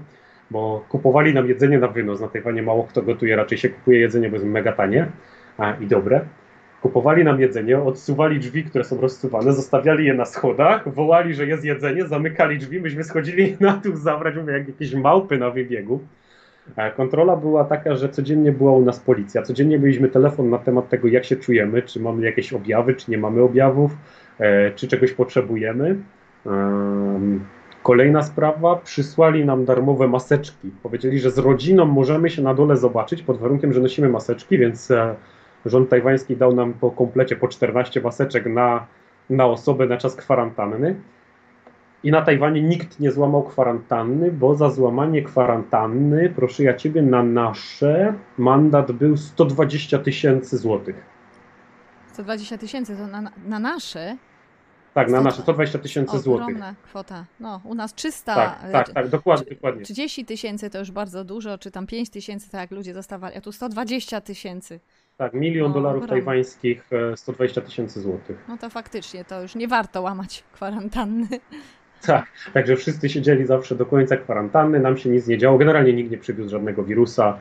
[0.51, 2.21] bo kupowali nam jedzenie na wynos.
[2.21, 5.07] Na Tajwanie mało kto gotuje, raczej się kupuje jedzenie, bo jest mega tanie
[5.81, 6.21] i dobre.
[6.83, 11.65] Kupowali nam jedzenie, odsuwali drzwi, które są rozsuwane, zostawiali je na schodach, wołali, że jest
[11.65, 16.01] jedzenie, zamykali drzwi, myśmy schodzili na dół zabrać, mówię, jak jakieś małpy na wybiegu.
[16.97, 21.09] Kontrola była taka, że codziennie była u nas policja, codziennie mieliśmy telefon na temat tego,
[21.09, 23.97] jak się czujemy, czy mamy jakieś objawy, czy nie mamy objawów,
[24.39, 25.97] e, czy czegoś potrzebujemy.
[27.83, 30.71] Kolejna sprawa, przysłali nam darmowe maseczki.
[30.83, 34.91] Powiedzieli, że z rodziną możemy się na dole zobaczyć pod warunkiem, że nosimy maseczki, więc
[34.91, 35.15] e,
[35.67, 38.87] rząd tajwański dał nam po komplecie po 14 maseczek na,
[39.31, 41.01] na osobę na czas kwarantanny.
[42.03, 47.23] I na Tajwanie nikt nie złamał kwarantanny, bo za złamanie kwarantanny, proszę ja ciebie, na
[47.23, 51.05] nasze mandat był 120 tysięcy złotych.
[52.13, 54.17] 120 tysięcy to na, na nasze?
[54.95, 56.45] Tak, na nasze 120 tysięcy złotych.
[56.45, 57.25] Ogromna kwota.
[57.41, 58.35] No, u nas 300.
[58.35, 59.83] Tak, tak, tak, dokładnie, dokładnie.
[59.85, 63.41] 30 tysięcy to już bardzo dużo, czy tam 5 tysięcy, tak jak ludzie dostawali, a
[63.41, 64.81] tu 120 tysięcy.
[65.17, 68.45] Tak, milion dolarów tajwańskich, 120 tysięcy złotych.
[68.49, 71.27] No to faktycznie, to już nie warto łamać kwarantanny.
[72.07, 75.59] Tak, także wszyscy siedzieli zawsze do końca kwarantanny, nam się nic nie działo.
[75.59, 77.39] Generalnie nikt nie przywiózł żadnego wirusa.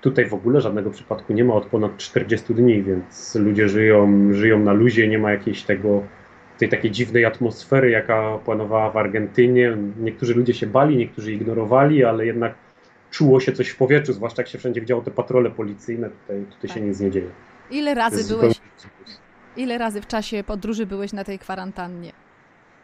[0.00, 4.58] Tutaj w ogóle żadnego przypadku nie ma od ponad 40 dni, więc ludzie żyją, żyją
[4.58, 6.02] na luzie, nie ma jakiejś tego,
[6.58, 9.76] tej takiej dziwnej atmosfery, jaka panowała w Argentynie.
[10.00, 12.54] Niektórzy ludzie się bali, niektórzy ignorowali, ale jednak
[13.10, 16.70] czuło się coś w powietrzu, zwłaszcza jak się wszędzie widziało te patrole policyjne, tutaj, tutaj
[16.70, 16.70] tak.
[16.70, 17.30] się nic nie dzieje.
[17.70, 18.60] Ile razy byłeś,
[19.56, 22.12] ile razy w czasie podróży byłeś na tej kwarantannie?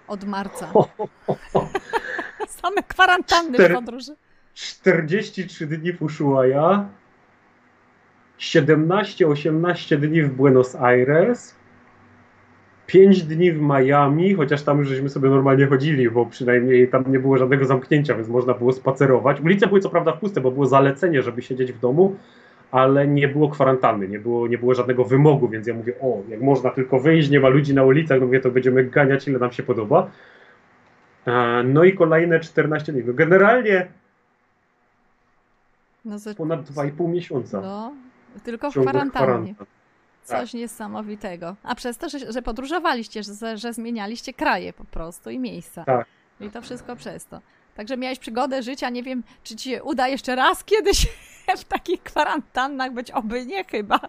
[0.08, 0.72] Od marca.
[2.48, 4.16] Same kwarantanny Cztery, w podróży.
[4.54, 6.88] 43 dni w Ushuaia,
[8.38, 11.54] 17-18 dni w Buenos Aires,
[12.88, 17.18] 5 dni w Miami, chociaż tam już żeśmy sobie normalnie chodzili, bo przynajmniej tam nie
[17.18, 19.40] było żadnego zamknięcia, więc można było spacerować.
[19.40, 22.16] Ulice były co prawda puste, bo było zalecenie, żeby siedzieć w domu,
[22.70, 26.40] ale nie było kwarantanny, nie było, nie było żadnego wymogu, więc ja mówię, o, jak
[26.40, 29.52] można tylko wyjść, nie ma ludzi na ulicach, no mówię, to będziemy ganiać, ile nam
[29.52, 30.10] się podoba.
[31.26, 33.02] E, no i kolejne 14 dni.
[33.06, 33.88] No generalnie
[36.04, 36.34] no za...
[36.34, 37.60] ponad 2,5 miesiąca.
[37.60, 37.92] No,
[38.44, 39.54] tylko w kwarantannie.
[40.28, 40.60] Coś tak.
[40.60, 41.56] niesamowitego.
[41.62, 45.84] A przez to, że, że podróżowaliście, że, że zmienialiście kraje po prostu i miejsca.
[45.84, 46.06] Tak.
[46.40, 47.40] I to wszystko przez to.
[47.74, 51.06] Także miałeś przygodę życia, nie wiem, czy ci się uda jeszcze raz kiedyś
[51.62, 54.00] w takich kwarantannach być, oby nie chyba.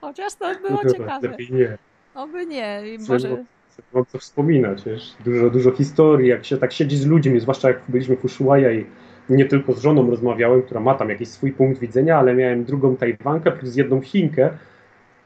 [0.00, 1.36] Chociaż to było no, ciekawe.
[1.50, 1.78] Nie.
[2.14, 2.82] Oby nie.
[2.94, 3.44] I może...
[3.92, 7.80] Mam co wspominać, wiesz, dużo, dużo historii, jak się tak siedzi z ludźmi, zwłaszcza jak
[7.88, 8.86] byliśmy w Ushuaia i
[9.28, 12.96] nie tylko z żoną rozmawiałem, która ma tam jakiś swój punkt widzenia, ale miałem drugą
[12.96, 14.50] Tajwankę plus jedną Chinkę,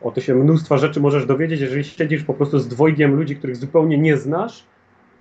[0.02, 3.56] o to się mnóstwa rzeczy możesz dowiedzieć, jeżeli siedzisz po prostu z dwojgiem ludzi, których
[3.56, 4.64] zupełnie nie znasz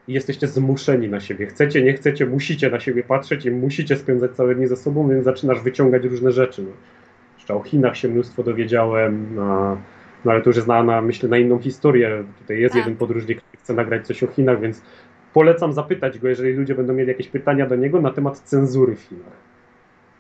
[0.08, 1.48] i jesteście zmuszeni na siebie.
[1.48, 5.24] Chcecie, nie chcecie, musicie na siebie patrzeć i musicie spędzać całe dni ze sobą, więc
[5.24, 6.64] zaczynasz wyciągać różne rzeczy.
[6.64, 6.70] No.
[7.38, 9.78] Jeszcze o Chinach się mnóstwo dowiedziałem, no,
[10.26, 12.24] no ale to już jest na, na, myślę, na inną historię.
[12.40, 12.80] Tutaj jest tak.
[12.80, 14.82] jeden podróżnik, który chce nagrać coś o Chinach, więc
[15.34, 19.02] polecam zapytać go, jeżeli ludzie będą mieli jakieś pytania do niego na temat cenzury w
[19.02, 19.51] Chinach.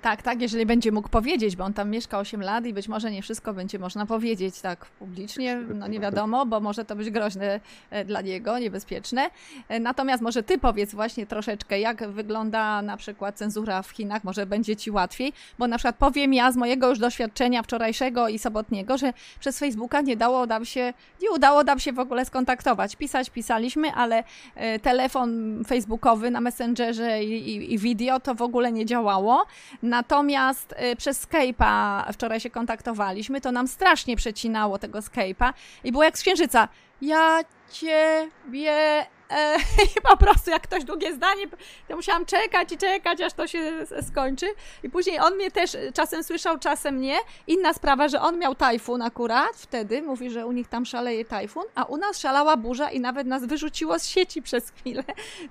[0.01, 3.11] Tak, tak, jeżeli będzie mógł powiedzieć, bo on tam mieszka 8 lat i być może
[3.11, 7.59] nie wszystko będzie można powiedzieć tak publicznie, no nie wiadomo, bo może to być groźne
[7.89, 9.29] e, dla niego, niebezpieczne.
[9.69, 14.45] E, natomiast może ty powiedz właśnie troszeczkę, jak wygląda na przykład cenzura w Chinach, może
[14.45, 18.97] będzie ci łatwiej, bo na przykład powiem ja z mojego już doświadczenia wczorajszego i sobotniego,
[18.97, 22.95] że przez Facebooka nie dało nam się, nie udało nam się w ogóle skontaktować.
[22.95, 24.23] Pisać pisaliśmy, ale
[24.55, 29.45] e, telefon facebookowy na Messengerze i, i, i video to w ogóle nie działało.
[29.91, 36.03] Natomiast y, przez Skype'a wczoraj się kontaktowaliśmy, to nam strasznie przecinało tego Skype'a i było
[36.03, 36.67] jak z księżyca.
[37.01, 37.39] Ja
[37.71, 39.57] ciebie E,
[39.97, 41.47] I po prostu jak ktoś długie zdanie,
[41.88, 44.45] to musiałam czekać i czekać, aż to się skończy.
[44.84, 47.17] I później on mnie też czasem słyszał, czasem nie.
[47.47, 51.63] Inna sprawa, że on miał tajfun akurat wtedy, mówi, że u nich tam szaleje tajfun,
[51.75, 55.03] a u nas szalała burza i nawet nas wyrzuciło z sieci przez chwilę.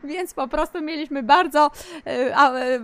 [0.04, 1.70] Więc po prostu mieliśmy bardzo
[2.06, 2.80] e, e,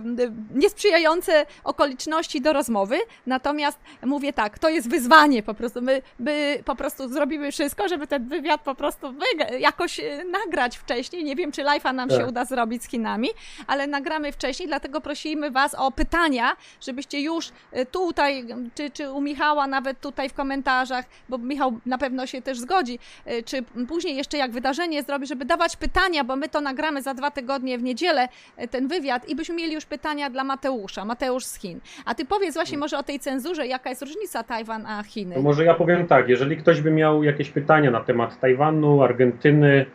[0.55, 2.97] niesprzyjające okoliczności do rozmowy.
[3.25, 5.81] Natomiast mówię tak, to jest wyzwanie po prostu.
[5.81, 9.13] My, my po prostu zrobimy wszystko, żeby ten wywiad po prostu
[9.59, 11.23] jakoś nagrać w wcześniej.
[11.23, 12.19] Nie wiem, czy live'a nam tak.
[12.19, 13.29] się uda zrobić z Chinami,
[13.67, 19.21] ale nagramy wcześniej, dlatego prosimy Was o pytania, żebyście już y, tutaj, czy, czy u
[19.21, 24.15] Michała nawet tutaj w komentarzach, bo Michał na pewno się też zgodzi, y, czy później
[24.15, 27.83] jeszcze jak wydarzenie zrobi, żeby dawać pytania, bo my to nagramy za dwa tygodnie w
[27.83, 28.27] niedzielę,
[28.63, 31.79] y, ten wywiad i byśmy mieli już pytania dla Mateusza, Mateusz z Chin.
[32.05, 35.35] A Ty powiedz właśnie może o tej cenzurze, jaka jest różnica Tajwan a Chiny?
[35.35, 39.85] To może ja powiem tak, jeżeli ktoś by miał jakieś pytania na temat Tajwanu, Argentyny,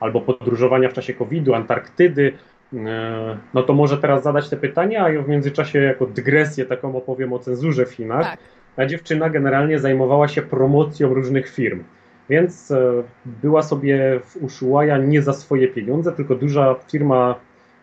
[0.00, 2.32] albo podróżowania w czasie COVID-u, Antarktydy,
[2.74, 6.96] e, no to może teraz zadać te pytania, a ja w międzyczasie jako dygresję taką
[6.96, 8.22] opowiem o cenzurze w Chinach.
[8.22, 8.38] Tak.
[8.76, 11.84] Ta dziewczyna generalnie zajmowała się promocją różnych firm,
[12.28, 17.34] więc e, była sobie w Ushuaia nie za swoje pieniądze, tylko duża firma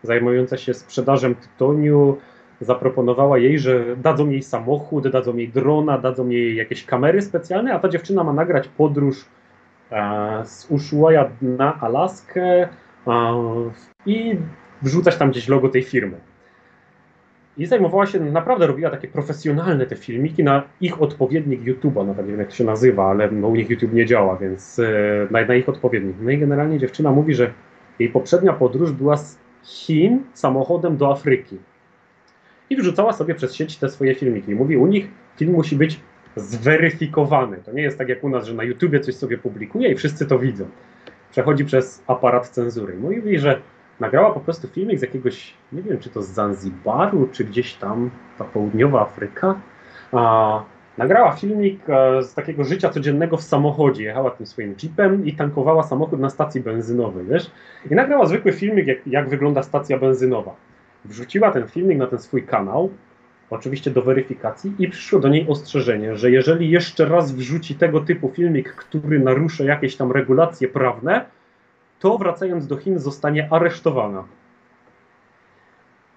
[0.02, 2.16] zajmująca się sprzedażą tytoniu
[2.60, 7.78] zaproponowała jej, że dadzą jej samochód, dadzą jej drona, dadzą jej jakieś kamery specjalne, a
[7.78, 9.39] ta dziewczyna ma nagrać podróż E,
[10.44, 12.68] z Ushuaia na Alaskę
[14.06, 14.36] i
[14.82, 16.20] wrzucać tam gdzieś logo tej firmy.
[17.56, 22.24] I zajmowała się, naprawdę robiła takie profesjonalne te filmiki na ich odpowiednik YouTube'a, no tak
[22.24, 24.92] nie wiem jak to się nazywa, ale no, u nich YouTube nie działa, więc e,
[25.30, 26.16] na, na ich odpowiednik.
[26.20, 27.52] No i generalnie dziewczyna mówi, że
[27.98, 31.58] jej poprzednia podróż była z Chin samochodem do Afryki.
[32.70, 34.52] I wrzucała sobie przez sieć te swoje filmiki.
[34.52, 36.00] I mówi, u nich film musi być
[36.36, 37.56] zweryfikowany.
[37.56, 40.26] To nie jest tak jak u nas, że na YouTubie coś sobie publikuje i wszyscy
[40.26, 40.64] to widzą.
[41.30, 42.96] Przechodzi przez aparat cenzury.
[42.96, 43.60] Mówi, że
[44.00, 48.10] nagrała po prostu filmik z jakiegoś, nie wiem czy to z Zanzibaru, czy gdzieś tam
[48.38, 49.60] ta południowa Afryka.
[50.12, 50.62] A,
[50.98, 54.04] nagrała filmik e, z takiego życia codziennego w samochodzie.
[54.04, 57.50] Jechała tym swoim jeepem i tankowała samochód na stacji benzynowej, wiesz?
[57.90, 60.54] I nagrała zwykły filmik, jak, jak wygląda stacja benzynowa.
[61.04, 62.90] Wrzuciła ten filmik na ten swój kanał,
[63.50, 68.28] oczywiście do weryfikacji i przyszło do niej ostrzeżenie, że jeżeli jeszcze raz wrzuci tego typu
[68.28, 71.24] filmik, który narusza jakieś tam regulacje prawne,
[71.98, 74.24] to wracając do Chin zostanie aresztowana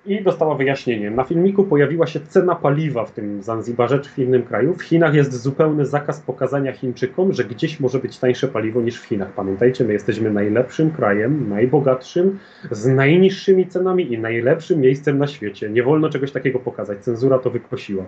[0.06, 1.12] i dostała wyjaśnienie.
[1.12, 4.74] Na filmiku pojawiła się cena paliwa w tym Zanzibarze czy w innym kraju.
[4.74, 9.06] W Chinach jest zupełny zakaz pokazania Chińczykom, że gdzieś może być tańsze paliwo niż w
[9.06, 9.32] Chinach.
[9.34, 12.40] Pamiętajcie, my jesteśmy najlepszym krajem, najbogatszym,
[12.72, 15.70] z najniższymi cenami i najlepszym miejscem na świecie.
[15.70, 17.00] Nie wolno czegoś takiego pokazać.
[17.00, 18.06] Cenzura to wykosiła.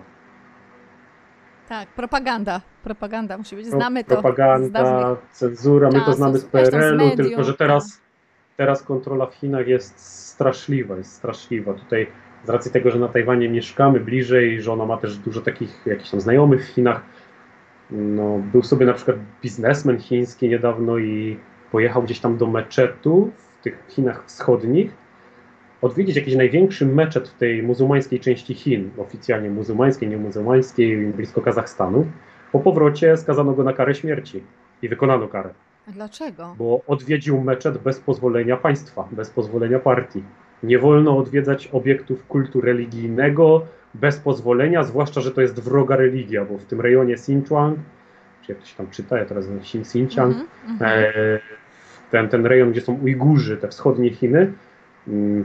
[1.68, 2.60] Tak, propaganda.
[2.84, 3.66] Propaganda musi być.
[3.66, 4.10] Znamy to.
[4.10, 8.00] Propaganda, cenzura, my to znamy z PRL-u, tylko że teraz,
[8.56, 11.74] teraz kontrola w Chinach jest straszliwa, jest straszliwa.
[11.74, 12.06] Tutaj
[12.44, 16.10] z racji tego, że na Tajwanie mieszkamy bliżej, że ona ma też dużo takich jakichś
[16.10, 17.02] tam znajomych w Chinach.
[17.90, 21.36] No, był sobie na przykład biznesmen chiński niedawno i
[21.72, 24.90] pojechał gdzieś tam do meczetu w tych Chinach wschodnich,
[25.82, 32.06] odwiedzić jakiś największy meczet w tej muzułmańskiej części Chin, oficjalnie muzułmańskiej, nie muzułmańskiej, blisko Kazachstanu.
[32.52, 34.42] Po powrocie skazano go na karę śmierci
[34.82, 35.54] i wykonano karę.
[35.88, 36.54] A dlaczego?
[36.58, 40.22] Bo odwiedził meczet bez pozwolenia państwa, bez pozwolenia partii.
[40.62, 46.58] Nie wolno odwiedzać obiektów kultu religijnego bez pozwolenia, zwłaszcza, że to jest wroga religia, bo
[46.58, 47.78] w tym rejonie Xinjiang,
[48.42, 50.46] czy jak to się tam czyta, ja teraz Xinjiang, mm
[50.78, 50.84] -hmm.
[50.86, 51.40] e,
[52.10, 54.52] ten, ten rejon, gdzie są Ujgurzy, te wschodnie Chiny, Mm,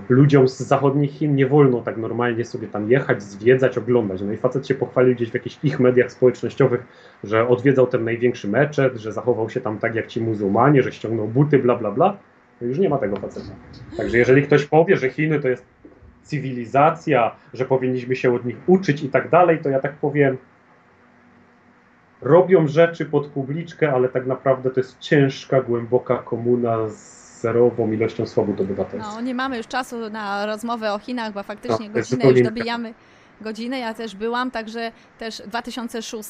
[0.09, 4.22] ludziom z zachodnich Chin nie wolno tak normalnie sobie tam jechać, zwiedzać, oglądać.
[4.22, 6.84] No i facet się pochwalił gdzieś w jakichś ich mediach społecznościowych,
[7.24, 11.28] że odwiedzał ten największy meczet, że zachował się tam tak jak ci muzułmanie, że ściągnął
[11.28, 12.18] buty, bla, bla, bla.
[12.62, 13.55] No już nie ma tego faceta.
[13.97, 15.66] Także jeżeli ktoś powie, że Chiny to jest
[16.24, 20.38] cywilizacja, że powinniśmy się od nich uczyć i tak dalej, to ja tak powiem,
[22.22, 28.26] robią rzeczy pod publiczkę, ale tak naprawdę to jest ciężka, głęboka komuna z zerową ilością
[28.26, 29.14] swobód obywatelskich.
[29.16, 32.94] No, nie mamy już czasu na rozmowę o Chinach, bo faktycznie No, godzinę już dobijamy
[33.42, 33.80] godzinę.
[33.80, 36.30] Ja też byłam, także też 2006,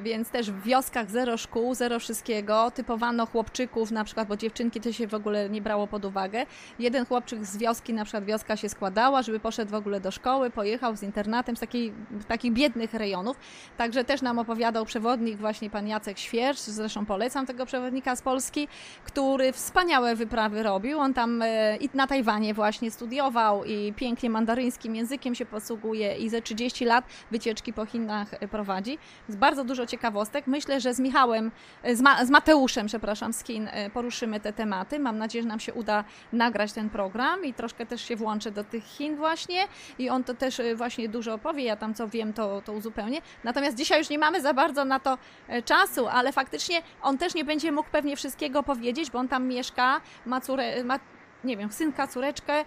[0.00, 2.70] więc też w wioskach zero szkół, zero wszystkiego.
[2.70, 6.46] Typowano chłopczyków na przykład, bo dziewczynki to się w ogóle nie brało pod uwagę.
[6.78, 10.50] Jeden chłopczyk z wioski, na przykład wioska się składała, żeby poszedł w ogóle do szkoły,
[10.50, 11.92] pojechał z internatem z takiej,
[12.28, 13.36] takich biednych rejonów.
[13.76, 18.68] Także też nam opowiadał przewodnik właśnie pan Jacek Świercz, zresztą polecam tego przewodnika z Polski,
[19.04, 20.98] który wspaniałe wyprawy robił.
[20.98, 26.28] On tam e, i na Tajwanie właśnie studiował i pięknie mandaryńskim językiem się posługuje i
[26.28, 28.98] ze 30 lat wycieczki po Chinach e, prowadzi.
[29.28, 30.46] Jest bardzo dużo ciekawostek.
[30.46, 31.50] Myślę, że z Michałem,
[31.82, 34.98] e, z, Ma, z Mateuszem, przepraszam, Chin e, poruszymy te tematy.
[34.98, 38.64] Mam nadzieję, że nam się uda nagrać ten program i troszkę też się włączę do
[38.64, 39.60] tych Chin właśnie
[39.98, 41.64] i on to też e, właśnie dużo opowie.
[41.64, 43.20] Ja tam co wiem, to, to uzupełnię.
[43.44, 45.18] Natomiast dzisiaj już nie mamy za bardzo na to
[45.64, 50.00] czasu, ale faktycznie on też nie będzie mógł pewnie wszystkiego powiedzieć, bo on tam mieszka,
[50.26, 50.98] ma córę, ma
[51.44, 52.66] nie wiem, synka, córeczkę, y,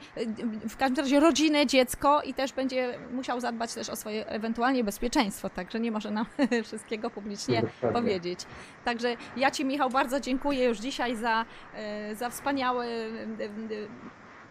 [0.70, 5.50] w każdym razie rodzinę, dziecko i też będzie musiał zadbać też o swoje ewentualnie bezpieczeństwo,
[5.50, 6.26] także nie może nam
[6.64, 8.02] wszystkiego publicznie Dokładnie.
[8.02, 8.40] powiedzieć.
[8.86, 11.46] Także ja Ci, Michał, bardzo dziękuję już dzisiaj za,
[11.76, 13.08] e, za wspaniałe e,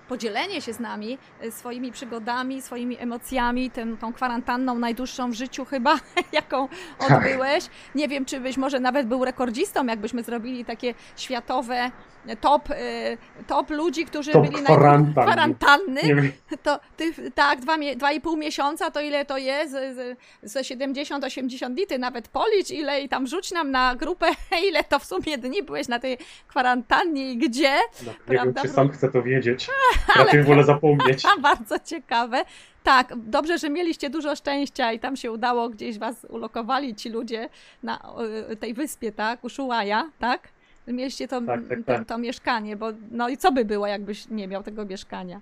[0.09, 1.19] podzielenie się z nami
[1.51, 5.97] swoimi przygodami, swoimi emocjami, tym, tą kwarantanną najdłuższą w życiu chyba,
[6.33, 6.69] jaką
[6.99, 7.11] Tak.
[7.11, 7.65] odbyłeś.
[7.95, 11.91] Nie wiem, czy byś może nawet był rekordzistą, jakbyśmy zrobili takie światowe
[12.41, 12.75] top, e,
[13.47, 16.01] top ludzi, którzy Top byli naj- kwarantanny.
[16.63, 19.77] To ty, tak, dwa, mie- dwa i pół miesiąca, to ile to jest?
[20.43, 24.27] Ze 70-80 dni, ty nawet policz, ile i tam rzuć nam na grupę,
[24.69, 26.19] ile to w sumie dni byłeś na tej
[26.49, 27.75] kwarantannie i gdzie.
[28.07, 29.69] no, nie wiem, czy sam chcę to wiedzieć.
[30.17, 31.23] Raczej wolę zapomnieć.
[31.41, 32.45] Bardzo ciekawe.
[32.83, 37.49] Tak, dobrze, że mieliście dużo szczęścia i tam się udało, gdzieś was ulokowali ci ludzie
[37.83, 38.15] na
[38.51, 39.45] y, tej wyspie, tak?
[39.45, 40.49] Ushuaia, tak?
[40.89, 42.05] Mieliście to, Tak, tak, to, tak.
[42.05, 45.41] to mieszkanie, bo no i co by było, jakbyś nie miał tego mieszkania?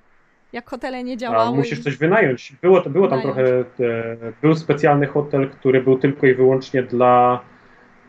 [0.53, 1.57] Jak hotele nie A działały.
[1.57, 2.53] musisz i- coś wynająć.
[2.63, 3.45] Było, to, było tam trochę.
[3.61, 3.65] E,
[4.43, 7.41] był specjalny hotel, który był tylko i wyłącznie dla,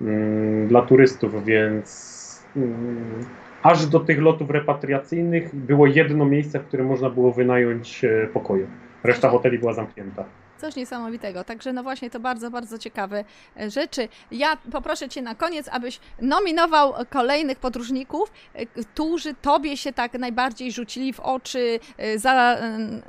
[0.01, 3.25] mm, dla turystów, więc mm,
[3.63, 8.67] aż do tych lotów repatriacyjnych było jedno miejsce, w którym można było wynająć e, pokoje.
[9.03, 9.37] Reszta Okej.
[9.37, 10.25] hoteli była zamknięta.
[10.61, 11.43] Coś niesamowitego.
[11.43, 13.23] Także no właśnie to bardzo, bardzo ciekawe
[13.59, 14.07] e, rzeczy.
[14.31, 20.71] Ja poproszę Cię na koniec, abyś nominował kolejnych podróżników, e, którzy Tobie się tak najbardziej
[20.71, 22.57] rzucili w oczy, e, za,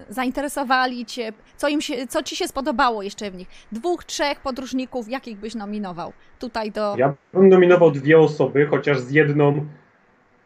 [0.08, 3.48] zainteresowali Cię, co, im się, co Ci się spodobało jeszcze w nich.
[3.72, 6.94] Dwóch, trzech podróżników, jakich byś nominował tutaj do...
[6.98, 9.66] Ja bym nominował dwie osoby, chociaż z jedną,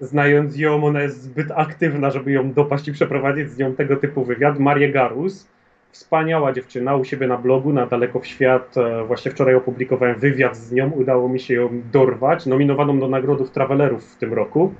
[0.00, 4.24] znając ją, ona jest zbyt aktywna, żeby ją dopaść i przeprowadzić z nią tego typu
[4.24, 4.58] wywiad.
[4.58, 5.55] Marię Garus.
[5.96, 8.76] Wspaniała dziewczyna u siebie na blogu, na Daleko w Świat.
[8.76, 12.46] E, Właśnie wczoraj opublikowałem wywiad z nią, udało mi się ją dorwać.
[12.46, 14.74] Nominowaną do nagrodów Travelerów w tym roku.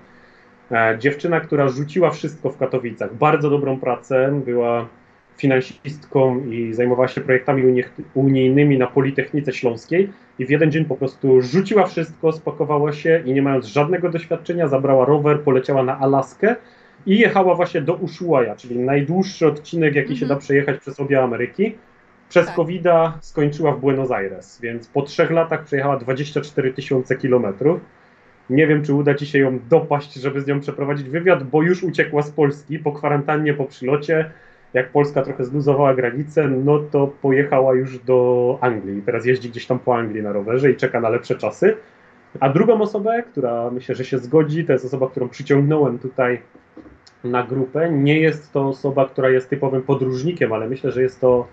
[0.70, 3.14] E, Dziewczyna, która rzuciła wszystko w Katowicach.
[3.14, 4.88] Bardzo dobrą pracę, była
[5.36, 7.82] finansistką i zajmowała się projektami
[8.14, 13.32] unijnymi na Politechnice Śląskiej i w jeden dzień po prostu rzuciła wszystko, spakowała się i
[13.32, 16.56] nie mając żadnego doświadczenia, zabrała rower, poleciała na Alaskę
[17.06, 20.28] i jechała właśnie do Ushuaia, czyli najdłuższy odcinek, jaki się Mhm.
[20.28, 21.74] da przejechać przez obie Ameryki.
[22.28, 22.54] Przez Tak.
[22.56, 22.84] covid
[23.20, 27.80] skończyła w Buenos Aires, więc po trzech latach przejechała 24 tysiące kilometrów.
[28.50, 31.82] Nie wiem, czy uda Ci się ją dopaść, żeby z nią przeprowadzić wywiad, bo już
[31.82, 34.30] uciekła z Polski po kwarantannie, po przylocie.
[34.74, 39.02] Jak Polska trochę zluzowała granicę, no to pojechała już do Anglii.
[39.06, 41.76] Teraz jeździ gdzieś tam po Anglii na rowerze i czeka na lepsze czasy.
[42.40, 46.40] A drugą osobę, która myślę, że się zgodzi, to jest osoba, którą przyciągnąłem tutaj
[47.24, 47.90] na grupę.
[47.90, 51.48] Nie jest to osoba, która jest typowym podróżnikiem, ale myślę, że jest to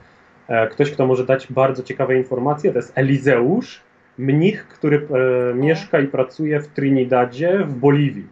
[0.48, 2.72] e, ktoś, kto może dać bardzo ciekawe informacje.
[2.72, 3.82] To jest Elizeusz,
[4.18, 5.08] mnich, który
[5.52, 8.28] e, mieszka i pracuje w Trinidadzie w Boliwii.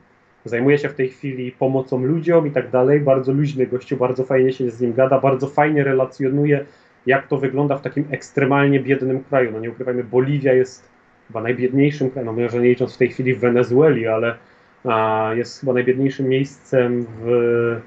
[0.45, 2.99] Zajmuje się w tej chwili pomocą ludziom i tak dalej.
[2.99, 6.65] Bardzo luźny gościu, bardzo fajnie się z nim gada, bardzo fajnie relacjonuje,
[7.05, 9.51] jak to wygląda w takim ekstremalnie biednym kraju.
[9.51, 10.89] No nie ukrywajmy, Boliwia jest
[11.27, 14.35] chyba najbiedniejszym krajem, no może nie licząc w tej chwili w Wenezueli, ale
[15.35, 17.81] jest chyba najbiedniejszym miejscem w,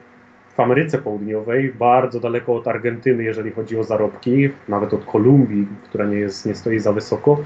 [0.57, 6.05] w Ameryce Południowej, bardzo daleko od Argentyny, jeżeli chodzi o zarobki, nawet od Kolumbii, która
[6.05, 7.38] nie, jest, nie stoi za wysoko.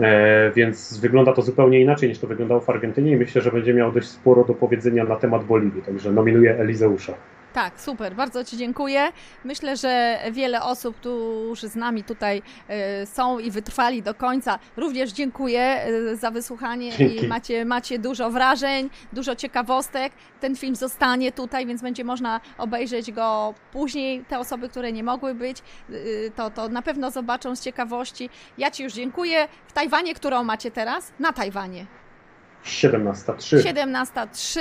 [0.00, 3.74] E, więc wygląda to zupełnie inaczej niż to wyglądało w Argentynie i myślę, że będzie
[3.74, 7.14] miał dość sporo do powiedzenia na temat Boliwii, także nominuję Elizeusza.
[7.54, 9.12] Tak, super, bardzo Ci dziękuję.
[9.44, 15.12] Myślę, że wiele osób, którzy z nami tutaj e, są i wytrwali do końca, również
[15.12, 17.24] dziękuję e, za wysłuchanie Dzięki.
[17.24, 20.12] i macie, macie dużo wrażeń, dużo ciekawostek.
[20.40, 24.24] Ten film zostanie tutaj, więc będzie można obejrzeć go później.
[24.28, 25.58] Te osoby, które nie mogły być,
[25.90, 28.30] y, to, to na pewno zobaczą z ciekawości.
[28.58, 29.48] Ja Ci już dziękuję.
[29.66, 31.12] W Tajwanie, którą macie teraz?
[31.18, 31.86] Na Tajwanie.
[32.64, 33.58] 17.03.
[33.58, 34.60] 17.03.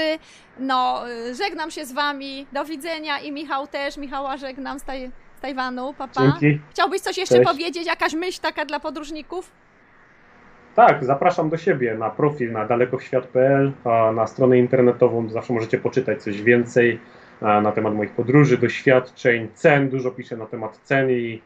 [0.60, 2.48] No, y, żegnam się z wami.
[2.54, 3.98] Do widzenia i Michał też.
[3.98, 5.94] Michała żegnam z, taj, z Tajwanu.
[5.94, 6.22] Papa.
[6.22, 6.62] Dzięki.
[6.70, 7.50] Chciałbyś coś jeszcze Cześć.
[7.50, 7.88] powiedzieć?
[7.88, 9.52] Jakaś myśl taka dla podróżników?
[10.76, 13.72] Tak, zapraszam do siebie na profil na dalekoświat.pl,
[14.16, 17.00] na stronę internetową zawsze możecie poczytać coś więcej
[17.42, 19.90] na temat moich podróży, doświadczeń, cen.
[19.90, 21.42] Dużo piszę na temat cen i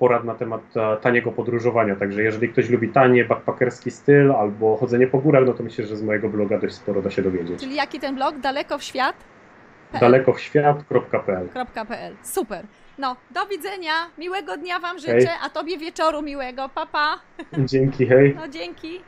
[0.00, 1.96] porad na temat a, taniego podróżowania.
[1.96, 5.96] Także jeżeli ktoś lubi tanie, backpackerski styl albo chodzenie po górach, no to myślę, że
[5.96, 7.60] z mojego bloga dość sporo da się dowiedzieć.
[7.60, 8.38] Czyli jaki ten blog?
[8.38, 9.16] Daleko w świat?
[10.00, 11.48] dalekowświat.pl
[11.88, 12.16] .pl.
[12.22, 12.64] Super.
[12.98, 13.92] No, do widzenia.
[14.18, 16.68] Miłego dnia wam życzę, a tobie wieczoru miłego.
[16.68, 17.18] Papa.
[17.50, 17.58] Pa.
[17.58, 18.34] Dzięki, hej.
[18.36, 19.00] No dzięki.